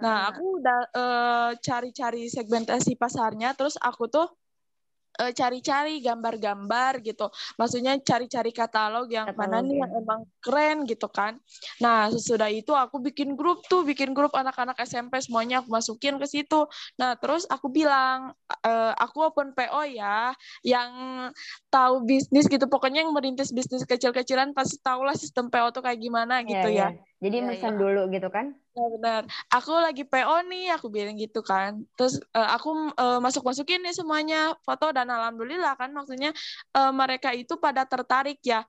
Nah, 0.00 0.32
aku 0.32 0.58
udah 0.58 0.80
uh, 0.96 1.50
cari-cari 1.60 2.26
segmentasi 2.32 2.96
pasarnya 2.96 3.52
terus 3.52 3.76
aku 3.76 4.08
tuh 4.08 4.26
uh, 4.26 4.32
cari-cari 5.14 6.02
gambar-gambar 6.02 6.98
gitu. 7.06 7.30
Maksudnya 7.54 7.98
cari-cari 8.02 8.50
katalog 8.50 9.06
yang 9.06 9.30
katalog, 9.30 9.40
mana 9.40 9.56
nih 9.62 9.76
yang 9.82 9.92
emang 9.94 10.20
keren 10.42 10.78
gitu 10.84 11.06
kan. 11.06 11.38
Nah, 11.78 12.10
sesudah 12.10 12.50
itu 12.50 12.74
aku 12.74 12.98
bikin 12.98 13.38
grup 13.38 13.62
tuh, 13.70 13.86
bikin 13.86 14.10
grup 14.12 14.34
anak-anak 14.34 14.74
SMP 14.82 15.22
semuanya 15.22 15.62
aku 15.62 15.70
masukin 15.70 16.18
ke 16.18 16.26
situ. 16.26 16.66
Nah, 16.98 17.14
terus 17.14 17.46
aku 17.46 17.70
bilang 17.70 18.34
e, 18.62 18.72
aku 18.98 19.30
open 19.30 19.54
PO 19.54 19.82
ya 19.94 20.34
yang 20.66 20.90
tahu 21.70 22.02
bisnis 22.02 22.50
gitu. 22.50 22.66
Pokoknya 22.66 23.06
yang 23.06 23.14
merintis 23.14 23.54
bisnis 23.54 23.86
kecil-kecilan 23.86 24.50
pasti 24.50 24.82
tahulah 24.82 25.14
sistem 25.14 25.46
PO 25.46 25.70
tuh 25.70 25.82
kayak 25.86 26.00
gimana 26.02 26.42
iya, 26.42 26.48
gitu 26.50 26.68
yeah, 26.74 26.90
ya. 26.90 26.98
Yeah. 26.98 27.13
Jadi 27.24 27.40
ya, 27.40 27.44
mesen 27.48 27.74
ya. 27.74 27.80
dulu 27.80 28.12
gitu 28.12 28.28
kan? 28.28 28.52
Ya 28.76 28.84
benar. 28.92 29.22
Aku 29.48 29.72
lagi 29.80 30.04
PO 30.04 30.44
nih, 30.44 30.76
aku 30.76 30.92
bilang 30.92 31.16
gitu 31.16 31.40
kan. 31.40 31.80
Terus 31.96 32.20
uh, 32.36 32.52
aku 32.52 32.92
uh, 33.00 33.16
masuk-masukin 33.24 33.80
nih 33.80 33.96
semuanya 33.96 34.52
foto 34.60 34.92
dan 34.92 35.08
alhamdulillah 35.08 35.72
kan 35.80 35.88
maksudnya 35.96 36.36
uh, 36.76 36.92
mereka 36.92 37.32
itu 37.32 37.56
pada 37.56 37.88
tertarik 37.88 38.44
ya. 38.44 38.68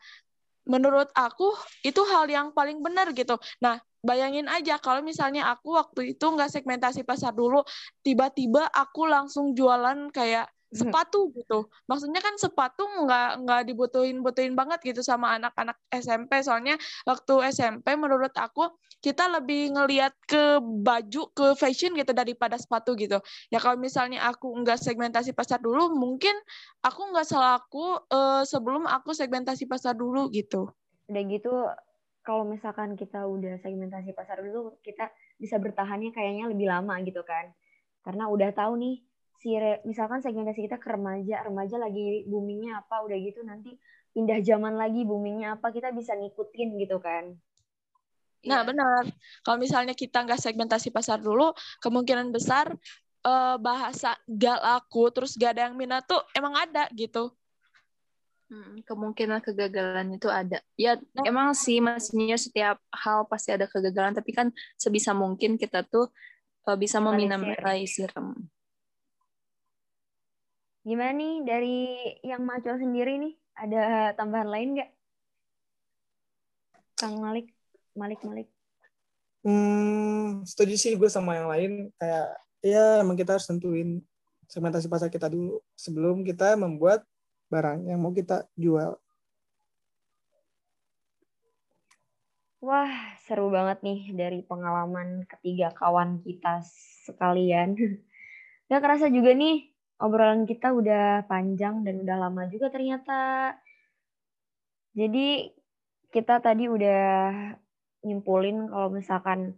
Menurut 0.63 1.11
aku 1.11 1.51
itu 1.83 1.99
hal 2.07 2.31
yang 2.31 2.55
paling 2.55 2.79
benar 2.79 3.11
gitu. 3.11 3.35
Nah, 3.59 3.75
bayangin 3.99 4.47
aja 4.47 4.79
kalau 4.79 5.03
misalnya 5.03 5.51
aku 5.51 5.75
waktu 5.75 6.15
itu 6.15 6.23
nggak 6.23 6.47
segmentasi 6.47 7.03
pasar 7.03 7.35
dulu, 7.35 7.59
tiba-tiba 8.07 8.71
aku 8.71 9.03
langsung 9.03 9.51
jualan 9.51 10.15
kayak. 10.15 10.47
Sepatu 10.75 11.31
gitu. 11.35 11.71
Maksudnya 11.87 12.19
kan 12.19 12.35
sepatu 12.35 12.83
nggak 12.83 13.29
nggak 13.47 13.61
dibutuhin 13.71 14.19
butuhin 14.19 14.53
banget 14.53 14.83
gitu 14.83 14.99
sama 14.99 15.39
anak-anak 15.39 15.79
SMP. 15.91 16.43
Soalnya 16.43 16.75
waktu 17.07 17.51
SMP 17.55 17.95
menurut 17.95 18.35
aku 18.35 18.75
kita 18.99 19.29
lebih 19.29 19.77
ngelihat 19.77 20.17
ke 20.25 20.57
baju 20.61 21.29
ke 21.31 21.47
fashion 21.55 21.93
gitu 21.93 22.11
daripada 22.11 22.57
sepatu 22.57 22.97
gitu. 22.97 23.21
Ya 23.53 23.61
kalau 23.61 23.77
misalnya 23.77 24.25
aku 24.25 24.49
nggak 24.49 24.81
segmentasi 24.81 25.37
pasar 25.37 25.61
dulu, 25.61 25.93
mungkin 25.93 26.33
aku 26.81 27.01
nggak 27.13 27.27
salah 27.29 27.61
aku 27.61 28.01
uh, 28.09 28.41
sebelum 28.43 28.89
aku 28.89 29.13
segmentasi 29.13 29.69
pasar 29.69 29.93
dulu 29.93 30.27
gitu. 30.33 30.73
Udah 31.05 31.23
gitu 31.29 31.53
kalau 32.25 32.41
misalkan 32.49 32.97
kita 32.97 33.29
udah 33.29 33.61
segmentasi 33.61 34.17
pasar 34.17 34.41
dulu, 34.41 34.81
kita 34.81 35.13
bisa 35.37 35.61
bertahannya 35.61 36.09
kayaknya 36.09 36.49
lebih 36.49 36.65
lama 36.65 36.97
gitu 37.05 37.21
kan. 37.21 37.53
Karena 38.01 38.25
udah 38.25 38.49
tahu 38.57 38.73
nih 38.81 39.05
si 39.39 39.55
re, 39.55 39.83
misalkan 39.83 40.23
segmentasi 40.23 40.65
kita 40.65 40.77
ke 40.79 40.87
remaja, 40.89 41.43
remaja 41.45 41.75
lagi 41.77 42.23
boomingnya 42.25 42.85
apa, 42.85 43.03
udah 43.05 43.17
gitu 43.19 43.43
nanti 43.43 43.75
pindah 44.15 44.39
zaman 44.41 44.79
lagi 44.79 45.03
boomingnya 45.03 45.59
apa, 45.59 45.71
kita 45.75 45.91
bisa 45.91 46.15
ngikutin 46.15 46.69
gitu 46.79 46.97
kan. 47.03 47.35
Nah, 48.45 48.61
iya. 48.61 48.67
benar. 48.67 49.03
Kalau 49.41 49.57
misalnya 49.57 49.97
kita 49.97 50.21
nggak 50.21 50.39
segmentasi 50.39 50.93
pasar 50.93 51.17
dulu, 51.17 51.51
kemungkinan 51.81 52.29
besar 52.29 52.71
uh, 53.25 53.57
bahasa 53.57 54.13
gak 54.29 54.61
laku, 54.61 55.09
terus 55.09 55.33
gak 55.35 55.57
ada 55.57 55.67
yang 55.67 55.75
minat 55.75 56.05
tuh 56.05 56.21
emang 56.37 56.53
ada 56.53 56.85
gitu. 56.93 57.33
Hmm, 58.45 58.85
kemungkinan 58.85 59.41
kegagalan 59.41 60.21
itu 60.21 60.29
ada. 60.29 60.61
Ya, 60.77 61.01
nah. 61.17 61.25
emang 61.25 61.57
sih 61.57 61.81
maksudnya 61.81 62.37
setiap 62.37 62.77
hal 62.93 63.25
pasti 63.25 63.49
ada 63.49 63.65
kegagalan, 63.65 64.13
tapi 64.13 64.31
kan 64.37 64.53
sebisa 64.77 65.17
mungkin 65.17 65.57
kita 65.57 65.81
tuh 65.81 66.13
uh, 66.69 66.77
bisa 66.77 67.01
meminimalisir. 67.01 68.13
Gimana 70.85 71.17
nih 71.17 71.33
dari 71.41 71.77
yang 72.21 72.45
Maco 72.45 72.69
sendiri 72.77 73.17
nih? 73.17 73.33
Ada 73.57 74.13
tambahan 74.13 74.45
lain 74.53 74.69
nggak? 74.77 74.89
Kang 77.01 77.17
Malik, 77.17 77.49
Malik, 77.97 78.21
Malik. 78.21 78.47
Hmm, 79.41 80.45
setuju 80.45 80.77
sih 80.77 80.93
gue 80.93 81.09
sama 81.09 81.41
yang 81.41 81.49
lain. 81.49 81.71
Kayak 81.97 82.37
ya 82.61 83.01
emang 83.01 83.17
kita 83.17 83.33
harus 83.33 83.49
tentuin 83.49 83.97
segmentasi 84.45 84.85
pasar 84.85 85.09
kita 85.09 85.25
dulu 85.25 85.57
sebelum 85.73 86.21
kita 86.21 86.53
membuat 86.53 87.01
barang 87.49 87.89
yang 87.89 87.97
mau 87.97 88.13
kita 88.13 88.45
jual. 88.53 88.93
Wah, 92.61 92.93
seru 93.25 93.49
banget 93.49 93.81
nih 93.81 94.13
dari 94.13 94.39
pengalaman 94.45 95.25
ketiga 95.25 95.73
kawan 95.73 96.21
kita 96.21 96.61
sekalian. 97.09 97.73
Gak 98.69 98.81
kerasa 98.81 99.09
juga 99.13 99.33
nih, 99.37 99.74
obrolan 99.99 100.43
kita 100.43 100.75
udah 100.75 101.23
panjang 101.27 101.87
dan 101.87 102.03
udah 102.03 102.17
lama 102.19 102.47
juga 102.51 102.67
ternyata. 102.71 103.55
Jadi 104.95 105.51
kita 106.11 106.39
tadi 106.39 106.71
udah 106.71 107.03
nyimpulin 108.03 108.71
kalau 108.71 108.89
misalkan 108.91 109.55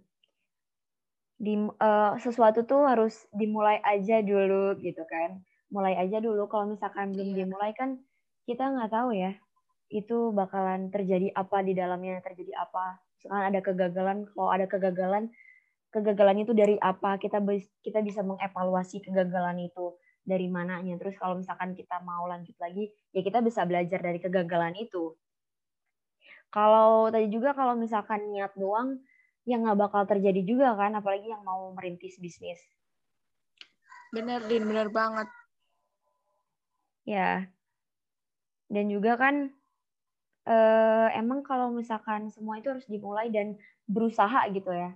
di 1.37 1.53
uh, 1.53 2.17
sesuatu 2.17 2.65
tuh 2.65 2.89
harus 2.89 3.29
dimulai 3.33 3.77
aja 3.85 4.21
dulu 4.21 4.77
gitu 4.81 5.05
kan. 5.05 5.41
Mulai 5.69 5.97
aja 5.97 6.17
dulu. 6.17 6.49
Kalau 6.49 6.73
misalkan 6.73 7.13
belum 7.13 7.33
iya. 7.33 7.37
dimulai 7.45 7.71
kan 7.77 8.01
kita 8.49 8.65
nggak 8.73 8.89
tahu 8.93 9.13
ya 9.13 9.37
itu 9.87 10.35
bakalan 10.35 10.91
terjadi 10.91 11.31
apa 11.31 11.63
di 11.63 11.73
dalamnya 11.77 12.19
terjadi 12.21 12.53
apa. 12.57 12.99
Misalkan 13.17 13.43
ada 13.53 13.59
kegagalan 13.61 14.17
kalau 14.33 14.49
ada 14.49 14.65
kegagalan 14.65 15.29
kegagalan 15.93 16.37
itu 16.41 16.51
dari 16.57 16.75
apa? 16.81 17.21
Kita 17.21 17.41
kita 17.85 17.99
bisa 18.01 18.21
mengevaluasi 18.25 19.05
kegagalan 19.05 19.69
itu 19.69 19.93
dari 20.27 20.51
mananya 20.51 20.99
terus 20.99 21.15
kalau 21.15 21.39
misalkan 21.39 21.71
kita 21.71 22.03
mau 22.03 22.27
lanjut 22.27 22.53
lagi 22.59 22.91
ya 23.15 23.23
kita 23.23 23.39
bisa 23.39 23.63
belajar 23.63 24.03
dari 24.03 24.19
kegagalan 24.19 24.75
itu 24.75 25.15
kalau 26.51 27.11
tadi 27.11 27.27
juga 27.27 27.51
kalau 27.51 27.75
misalkan 27.75 28.31
niat 28.31 28.55
doang 28.55 28.99
yang 29.47 29.63
nggak 29.63 29.79
bakal 29.79 30.03
terjadi 30.03 30.43
juga 30.43 30.75
kan, 30.75 30.91
apalagi 30.95 31.31
yang 31.31 31.43
mau 31.43 31.71
merintis 31.71 32.19
bisnis. 32.19 32.59
Bener, 34.11 34.43
Din, 34.47 34.67
bener 34.67 34.91
banget. 34.91 35.27
Ya. 37.07 37.47
Dan 38.67 38.91
juga 38.91 39.15
kan, 39.15 39.55
eh, 40.47 41.07
emang 41.15 41.43
kalau 41.43 41.71
misalkan 41.71 42.27
semua 42.27 42.59
itu 42.59 42.67
harus 42.71 42.87
dimulai 42.91 43.31
dan 43.31 43.55
berusaha 43.87 44.47
gitu 44.51 44.71
ya. 44.71 44.91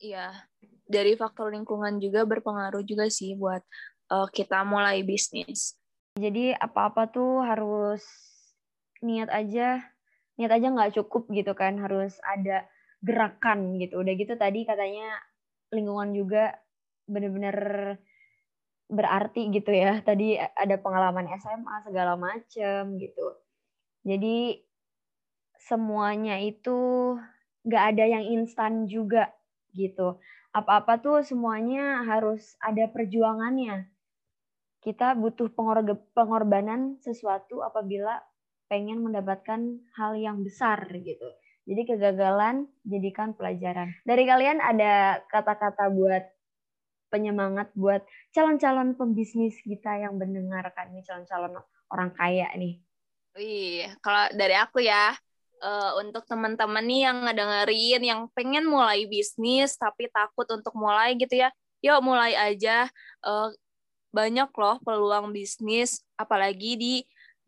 Iya, 0.00 0.48
dari 0.92 1.16
faktor 1.16 1.48
lingkungan 1.48 1.96
juga 1.96 2.28
berpengaruh 2.28 2.84
juga 2.84 3.08
sih 3.08 3.32
buat 3.32 3.64
uh, 4.12 4.28
kita 4.28 4.60
mulai 4.68 5.00
bisnis. 5.00 5.80
Jadi 6.20 6.52
apa-apa 6.52 7.08
tuh 7.08 7.40
harus 7.40 8.04
niat 9.00 9.32
aja 9.32 9.80
niat 10.36 10.52
aja 10.52 10.66
nggak 10.68 10.92
cukup 11.00 11.28
gitu 11.32 11.52
kan 11.56 11.80
harus 11.80 12.20
ada 12.28 12.68
gerakan 13.00 13.80
gitu. 13.80 14.04
Udah 14.04 14.12
gitu 14.12 14.36
tadi 14.36 14.68
katanya 14.68 15.16
lingkungan 15.72 16.12
juga 16.12 16.52
bener-bener 17.08 17.56
berarti 18.92 19.48
gitu 19.48 19.72
ya. 19.72 20.04
Tadi 20.04 20.36
ada 20.36 20.76
pengalaman 20.76 21.32
SMA 21.40 21.88
segala 21.88 22.20
macem 22.20 23.00
gitu. 23.00 23.26
Jadi 24.04 24.60
semuanya 25.56 26.36
itu 26.42 27.16
nggak 27.62 27.84
ada 27.94 28.04
yang 28.04 28.24
instan 28.26 28.90
juga 28.90 29.30
gitu 29.72 30.18
apa-apa 30.52 31.00
tuh 31.00 31.24
semuanya 31.24 32.04
harus 32.04 32.56
ada 32.60 32.88
perjuangannya 32.88 33.92
kita 34.82 35.14
butuh 35.14 35.46
pengorbanan 36.12 36.98
sesuatu 36.98 37.62
apabila 37.62 38.18
pengen 38.66 38.98
mendapatkan 38.98 39.78
hal 39.94 40.12
yang 40.18 40.42
besar 40.42 40.90
gitu. 40.90 41.30
Jadi 41.62 41.86
kegagalan 41.86 42.66
jadikan 42.82 43.30
pelajaran. 43.38 43.94
Dari 44.02 44.26
kalian 44.26 44.58
ada 44.58 45.22
kata-kata 45.30 45.86
buat 45.94 46.26
penyemangat 47.14 47.70
buat 47.78 48.02
calon-calon 48.34 48.98
pembisnis 48.98 49.54
kita 49.62 50.02
yang 50.02 50.18
mendengarkan 50.18 50.90
nih 50.90 51.06
calon-calon 51.06 51.62
orang 51.94 52.10
kaya 52.18 52.50
nih. 52.58 52.82
Wih, 53.38 53.86
kalau 54.02 54.34
dari 54.34 54.58
aku 54.58 54.82
ya, 54.82 55.14
uh, 55.62 55.96
untuk 56.02 56.26
teman-teman 56.26 56.84
nih 56.84 57.00
yang 57.08 57.18
ngedengerin, 57.24 58.02
yang 58.02 58.20
pengen 58.34 58.66
mulai 58.66 59.06
bisnis 59.06 59.78
tapi 59.78 60.10
takut 60.10 60.44
untuk 60.50 60.74
mulai 60.74 61.14
gitu 61.14 61.38
ya, 61.38 61.48
yuk 61.80 62.02
mulai 62.02 62.34
aja. 62.34 62.90
Uh, 63.22 63.54
banyak 64.12 64.50
loh 64.52 64.76
peluang 64.84 65.32
bisnis, 65.32 66.04
apalagi 66.20 66.76
di 66.76 66.94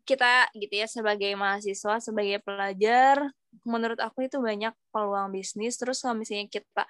kita 0.07 0.49
gitu 0.57 0.73
ya 0.81 0.87
sebagai 0.89 1.35
mahasiswa 1.37 2.01
sebagai 2.01 2.41
pelajar. 2.41 3.21
Menurut 3.61 4.01
aku 4.01 4.25
itu 4.25 4.41
banyak 4.41 4.73
peluang 4.89 5.29
bisnis. 5.29 5.77
Terus 5.77 6.01
kalau 6.01 6.17
misalnya 6.17 6.49
kita 6.49 6.89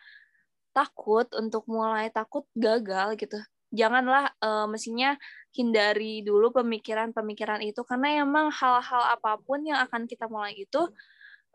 takut 0.71 1.27
untuk 1.35 1.67
mulai 1.67 2.11
takut 2.11 2.43
gagal 2.55 3.15
gitu 3.19 3.39
janganlah 3.75 4.31
uh, 4.39 4.65
mestinya 4.71 5.19
hindari 5.51 6.23
dulu 6.23 6.55
pemikiran-pemikiran 6.55 7.59
itu. 7.65 7.83
Karena 7.83 8.23
emang 8.23 8.47
hal-hal 8.49 9.03
apa 9.19 9.35
pun 9.43 9.63
yang 9.67 9.83
akan 9.83 10.07
kita 10.07 10.31
mulai 10.31 10.55
itu 10.55 10.87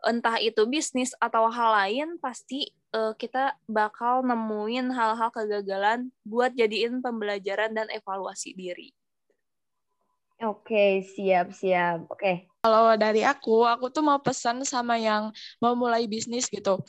entah 0.05 0.41
itu 0.41 0.65
bisnis 0.65 1.13
atau 1.21 1.45
hal 1.49 1.69
lain 1.77 2.17
pasti 2.17 2.73
uh, 2.93 3.13
kita 3.13 3.53
bakal 3.69 4.25
nemuin 4.25 4.89
hal-hal 4.89 5.29
kegagalan 5.29 6.09
buat 6.25 6.53
jadiin 6.57 6.99
pembelajaran 6.99 7.71
dan 7.73 7.87
evaluasi 7.93 8.53
diri. 8.57 8.91
Oke, 10.41 11.05
siap, 11.05 11.53
siap. 11.53 12.09
Oke. 12.09 12.49
Kalau 12.65 12.97
dari 12.97 13.21
aku, 13.21 13.65
aku 13.65 13.93
tuh 13.93 14.01
mau 14.01 14.17
pesan 14.17 14.65
sama 14.65 14.97
yang 14.97 15.29
mau 15.61 15.77
mulai 15.77 16.09
bisnis 16.09 16.49
gitu. 16.49 16.81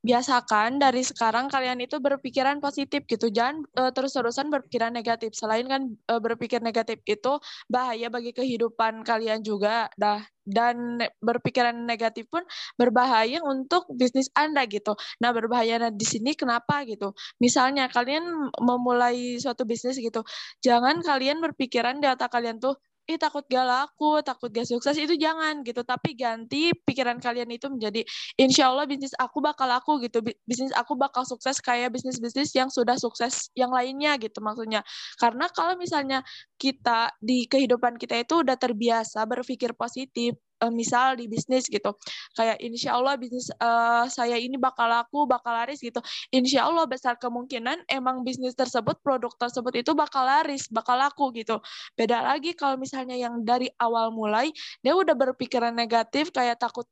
Biasakan 0.00 0.80
dari 0.80 1.04
sekarang 1.04 1.52
kalian 1.52 1.84
itu 1.84 2.00
berpikiran 2.00 2.56
positif 2.64 3.04
gitu. 3.04 3.28
Jangan 3.28 3.68
uh, 3.76 3.92
terus-terusan 3.92 4.48
berpikiran 4.48 4.92
negatif. 4.96 5.36
Selain 5.36 5.68
kan 5.68 5.92
uh, 6.08 6.20
berpikir 6.20 6.64
negatif 6.64 7.04
itu 7.04 7.36
bahaya 7.68 8.08
bagi 8.08 8.32
kehidupan 8.32 9.04
kalian 9.04 9.44
juga. 9.44 9.92
Dah 10.00 10.24
dan 10.50 10.98
berpikiran 11.22 11.86
negatif 11.86 12.26
pun 12.26 12.42
berbahaya 12.74 13.38
untuk 13.46 13.86
bisnis 13.94 14.28
Anda 14.34 14.66
gitu. 14.66 14.98
Nah, 15.22 15.30
berbahaya 15.30 15.92
di 15.94 16.06
sini 16.06 16.34
kenapa 16.34 16.82
gitu? 16.88 17.14
Misalnya 17.38 17.86
kalian 17.86 18.50
memulai 18.58 19.38
suatu 19.38 19.62
bisnis 19.62 19.96
gitu, 20.00 20.26
jangan 20.64 21.00
kalian 21.04 21.38
berpikiran 21.38 22.02
di 22.02 22.10
otak 22.10 22.34
kalian 22.34 22.58
tuh 22.58 22.76
ih 23.10 23.18
takut 23.18 23.42
gak 23.50 23.66
laku, 23.66 24.22
takut 24.22 24.48
gak 24.54 24.66
sukses 24.70 24.94
itu 24.94 25.18
jangan 25.18 25.66
gitu. 25.66 25.82
Tapi 25.82 26.14
ganti 26.14 26.70
pikiran 26.70 27.18
kalian 27.18 27.50
itu 27.50 27.66
menjadi 27.66 28.06
insya 28.38 28.70
Allah 28.70 28.86
bisnis 28.86 29.10
aku 29.18 29.42
bakal 29.42 29.66
laku 29.66 29.98
gitu. 30.06 30.22
Bisnis 30.46 30.70
aku 30.78 30.94
bakal 30.94 31.26
sukses 31.26 31.58
kayak 31.58 31.90
bisnis-bisnis 31.90 32.54
yang 32.54 32.70
sudah 32.70 32.94
sukses 32.94 33.50
yang 33.58 33.74
lainnya 33.74 34.14
gitu 34.22 34.38
maksudnya. 34.38 34.86
Karena 35.18 35.50
kalau 35.50 35.74
misalnya 35.74 36.22
kita 36.54 37.10
di 37.18 37.50
kehidupan 37.50 37.98
kita 37.98 38.22
itu 38.22 38.46
udah 38.46 38.54
terbiasa 38.54 39.26
berpikir 39.26 39.74
positif, 39.74 40.38
uh, 40.60 40.72
misal 40.72 41.16
di 41.16 41.26
bisnis 41.26 41.66
gitu. 41.66 41.96
Kayak 42.36 42.60
insya 42.60 42.96
Allah 42.96 43.16
bisnis 43.16 43.48
uh, 43.58 44.06
saya 44.06 44.36
ini 44.36 44.60
bakal 44.60 44.86
laku 44.86 45.24
bakal 45.24 45.56
laris 45.56 45.80
gitu. 45.80 45.98
Insya 46.30 46.68
Allah 46.68 46.84
besar 46.86 47.16
kemungkinan 47.16 47.88
emang 47.88 48.22
bisnis 48.22 48.54
tersebut 48.54 49.00
produk 49.00 49.32
tersebut 49.40 49.72
itu 49.80 49.92
bakal 49.96 50.24
laris 50.24 50.68
bakal 50.68 50.96
laku 51.00 51.32
gitu. 51.34 51.58
Beda 51.96 52.20
lagi 52.22 52.52
kalau 52.54 52.76
misalnya 52.76 53.16
yang 53.16 53.42
dari 53.42 53.72
awal 53.80 54.12
mulai 54.12 54.52
dia 54.84 54.92
udah 54.94 55.16
berpikiran 55.16 55.72
negatif 55.72 56.30
kayak 56.30 56.60
takut 56.60 56.86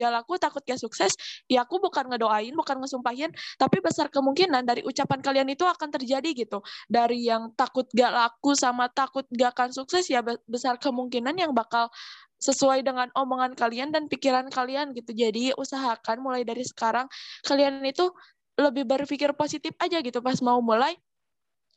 gak 0.00 0.12
laku, 0.16 0.40
takut 0.40 0.64
gak 0.64 0.80
sukses, 0.80 1.12
ya 1.44 1.68
aku 1.68 1.76
bukan 1.76 2.08
ngedoain, 2.08 2.56
bukan 2.56 2.80
ngesumpahin, 2.80 3.28
tapi 3.60 3.84
besar 3.84 4.08
kemungkinan 4.08 4.64
dari 4.64 4.80
ucapan 4.80 5.20
kalian 5.20 5.52
itu 5.52 5.68
akan 5.68 5.92
terjadi 5.92 6.32
gitu. 6.32 6.64
Dari 6.88 7.28
yang 7.28 7.52
takut 7.52 7.84
gak 7.92 8.08
laku 8.08 8.56
sama 8.56 8.88
takut 8.88 9.28
gak 9.28 9.52
akan 9.52 9.76
sukses, 9.76 10.08
ya 10.08 10.24
besar 10.48 10.80
kemungkinan 10.80 11.36
yang 11.36 11.52
bakal 11.52 11.92
sesuai 12.40 12.80
dengan 12.82 13.12
omongan 13.12 13.52
kalian 13.52 13.92
dan 13.92 14.08
pikiran 14.08 14.48
kalian 14.48 14.96
gitu. 14.96 15.12
Jadi 15.12 15.52
usahakan 15.54 16.24
mulai 16.24 16.42
dari 16.42 16.64
sekarang 16.64 17.06
kalian 17.44 17.84
itu 17.84 18.08
lebih 18.56 18.88
berpikir 18.88 19.32
positif 19.36 19.72
aja 19.80 20.00
gitu 20.00 20.20
pas 20.20 20.36
mau 20.44 20.60
mulai 20.60 20.96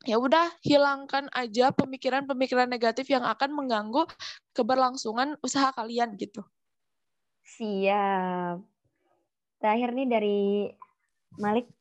ya 0.04 0.20
udah 0.20 0.52
hilangkan 0.60 1.32
aja 1.32 1.72
pemikiran-pemikiran 1.72 2.68
negatif 2.68 3.08
yang 3.08 3.24
akan 3.24 3.56
mengganggu 3.56 4.04
keberlangsungan 4.52 5.40
usaha 5.40 5.72
kalian 5.72 6.16
gitu. 6.20 6.44
Siap. 7.44 8.60
Terakhir 9.64 9.90
nih 9.96 10.08
dari 10.12 10.40
Malik. 11.40 11.72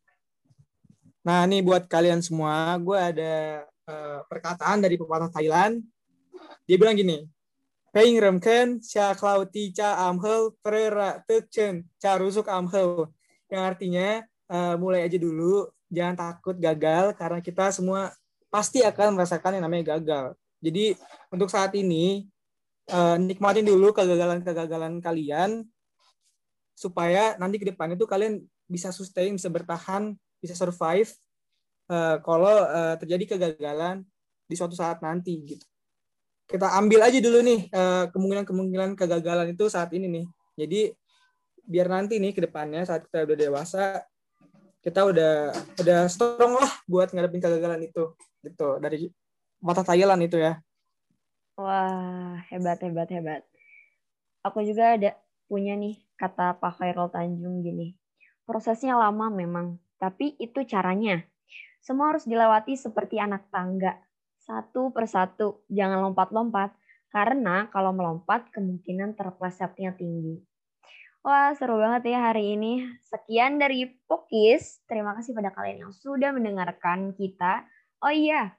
Nah, 1.23 1.47
ini 1.47 1.63
buat 1.63 1.87
kalian 1.87 2.19
semua, 2.19 2.75
gue 2.83 2.99
ada 2.99 3.67
uh, 3.87 4.27
perkataan 4.27 4.83
dari 4.83 4.99
pepatah 4.99 5.31
Thailand. 5.31 5.83
Dia 6.67 6.79
bilang 6.79 6.99
gini, 6.99 7.27
Peng 7.93 8.17
remken 8.17 8.81
cha 8.81 9.13
klauti 9.13 9.69
cha 9.69 10.09
amhel 10.09 10.57
prera 10.65 11.21
tekchen 11.29 11.85
cha 12.01 12.17
rusuk 12.17 12.49
amhel. 12.49 13.13
Yang 13.53 13.63
artinya 13.69 14.09
uh, 14.49 14.81
mulai 14.81 15.05
aja 15.05 15.21
dulu, 15.21 15.69
jangan 15.93 16.17
takut 16.17 16.57
gagal 16.57 17.13
karena 17.21 17.45
kita 17.45 17.69
semua 17.69 18.09
pasti 18.49 18.81
akan 18.81 19.13
merasakan 19.13 19.61
yang 19.61 19.69
namanya 19.69 19.93
gagal. 19.93 20.33
Jadi 20.65 20.97
untuk 21.29 21.53
saat 21.53 21.77
ini 21.77 22.25
uh, 22.89 23.21
nikmatin 23.21 23.69
dulu 23.69 23.93
kegagalan-kegagalan 23.93 24.97
kalian 25.05 25.69
supaya 26.73 27.37
nanti 27.37 27.61
ke 27.61 27.77
depan 27.77 27.93
itu 27.93 28.09
kalian 28.09 28.41
bisa 28.73 28.89
sustain, 28.89 29.37
bisa 29.37 29.53
bertahan, 29.53 30.17
bisa 30.41 30.57
survive 30.57 31.13
uh, 31.93 32.17
kalau 32.25 32.57
terjadi 33.05 33.37
kegagalan 33.37 34.01
di 34.49 34.57
suatu 34.57 34.73
saat 34.73 35.05
nanti 35.05 35.45
gitu. 35.45 35.69
Kita 36.53 36.69
ambil 36.77 37.01
aja 37.09 37.17
dulu 37.17 37.41
nih 37.41 37.73
kemungkinan-kemungkinan 38.13 38.93
kegagalan 39.01 39.57
itu 39.57 39.73
saat 39.73 39.89
ini 39.97 40.07
nih. 40.13 40.27
Jadi 40.61 40.81
biar 41.65 41.89
nanti 41.89 42.21
nih 42.21 42.37
ke 42.37 42.45
depannya 42.45 42.85
saat 42.85 43.09
kita 43.09 43.25
udah 43.25 43.37
dewasa 43.39 44.05
kita 44.83 45.07
udah 45.07 45.55
udah 45.79 46.01
strong 46.11 46.59
lah 46.59 46.71
buat 46.91 47.15
ngadepin 47.15 47.39
kegagalan 47.39 47.87
itu 47.87 48.13
gitu 48.43 48.83
dari 48.83 49.09
mata 49.63 49.87
Thailand 49.87 50.27
itu 50.27 50.43
ya. 50.43 50.59
Wah, 51.55 52.43
hebat, 52.51 52.83
hebat, 52.83 53.09
hebat. 53.09 53.43
Aku 54.43 54.61
juga 54.67 54.99
ada 54.99 55.15
punya 55.47 55.79
nih 55.79 56.03
kata 56.19 56.59
Pak 56.59 56.83
Khairul 56.83 57.09
Tanjung 57.15 57.63
gini. 57.63 57.95
Prosesnya 58.43 58.99
lama 58.99 59.31
memang, 59.31 59.79
tapi 60.03 60.35
itu 60.43 60.67
caranya. 60.67 61.23
Semua 61.79 62.11
harus 62.11 62.27
dilewati 62.27 62.75
seperti 62.75 63.23
anak 63.23 63.47
tangga. 63.55 64.03
Satu 64.43 64.91
persatu, 64.91 65.63
jangan 65.71 66.11
lompat-lompat. 66.11 66.75
Karena 67.13 67.69
kalau 67.71 67.95
melompat, 67.95 68.49
kemungkinan 68.51 69.15
terplesetnya 69.15 69.95
tinggi. 69.95 70.43
Wah, 71.23 71.55
seru 71.55 71.79
banget 71.79 72.11
ya 72.11 72.35
hari 72.35 72.59
ini. 72.59 72.83
Sekian 73.07 73.63
dari 73.63 73.87
Pokis. 74.11 74.83
Terima 74.91 75.15
kasih 75.15 75.31
pada 75.39 75.55
kalian 75.55 75.87
yang 75.87 75.95
sudah 75.95 76.35
mendengarkan 76.35 77.15
kita. 77.15 77.63
Oh 78.03 78.11
iya, 78.11 78.59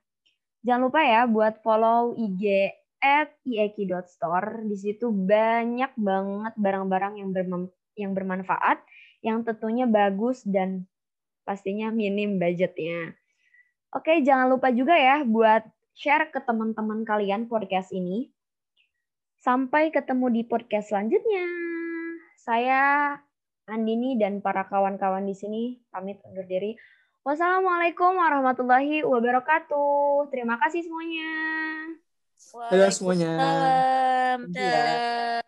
jangan 0.63 0.87
lupa 0.87 1.03
ya 1.03 1.27
buat 1.27 1.59
follow 1.59 2.15
IG 2.15 2.71
at 3.03 3.35
ieki.store. 3.43 4.63
Di 4.63 4.79
situ 4.79 5.11
banyak 5.11 5.91
banget 5.99 6.53
barang-barang 6.55 7.19
yang, 7.19 7.29
yang 7.99 8.11
bermanfaat, 8.15 8.79
yang 9.19 9.43
tentunya 9.43 9.83
bagus 9.83 10.47
dan 10.47 10.87
pastinya 11.43 11.91
minim 11.91 12.39
budgetnya. 12.39 13.11
Oke, 13.93 14.25
jangan 14.25 14.49
lupa 14.49 14.73
juga 14.73 14.97
ya 14.97 15.21
buat 15.21 15.61
share 15.93 16.33
ke 16.33 16.41
teman-teman 16.41 17.05
kalian 17.05 17.45
podcast 17.45 17.93
ini. 17.93 18.33
Sampai 19.37 19.93
ketemu 19.93 20.33
di 20.33 20.41
podcast 20.41 20.89
selanjutnya. 20.89 21.45
Saya 22.41 23.13
Andini 23.69 24.19
dan 24.19 24.41
para 24.41 24.65
kawan-kawan 24.65 25.23
di 25.23 25.37
sini 25.37 25.77
pamit 25.93 26.19
undur 26.25 26.43
diri. 26.43 26.73
Wassalamualaikum 27.21 28.17
warahmatullahi 28.17 29.05
wabarakatuh. 29.05 30.27
Terima 30.33 30.57
kasih 30.57 30.83
semuanya. 30.83 31.31
Dadah 32.73 32.91
semuanya. 32.91 33.31
Waalaikumsalam. 33.37 34.39
Dadah. 34.51 35.42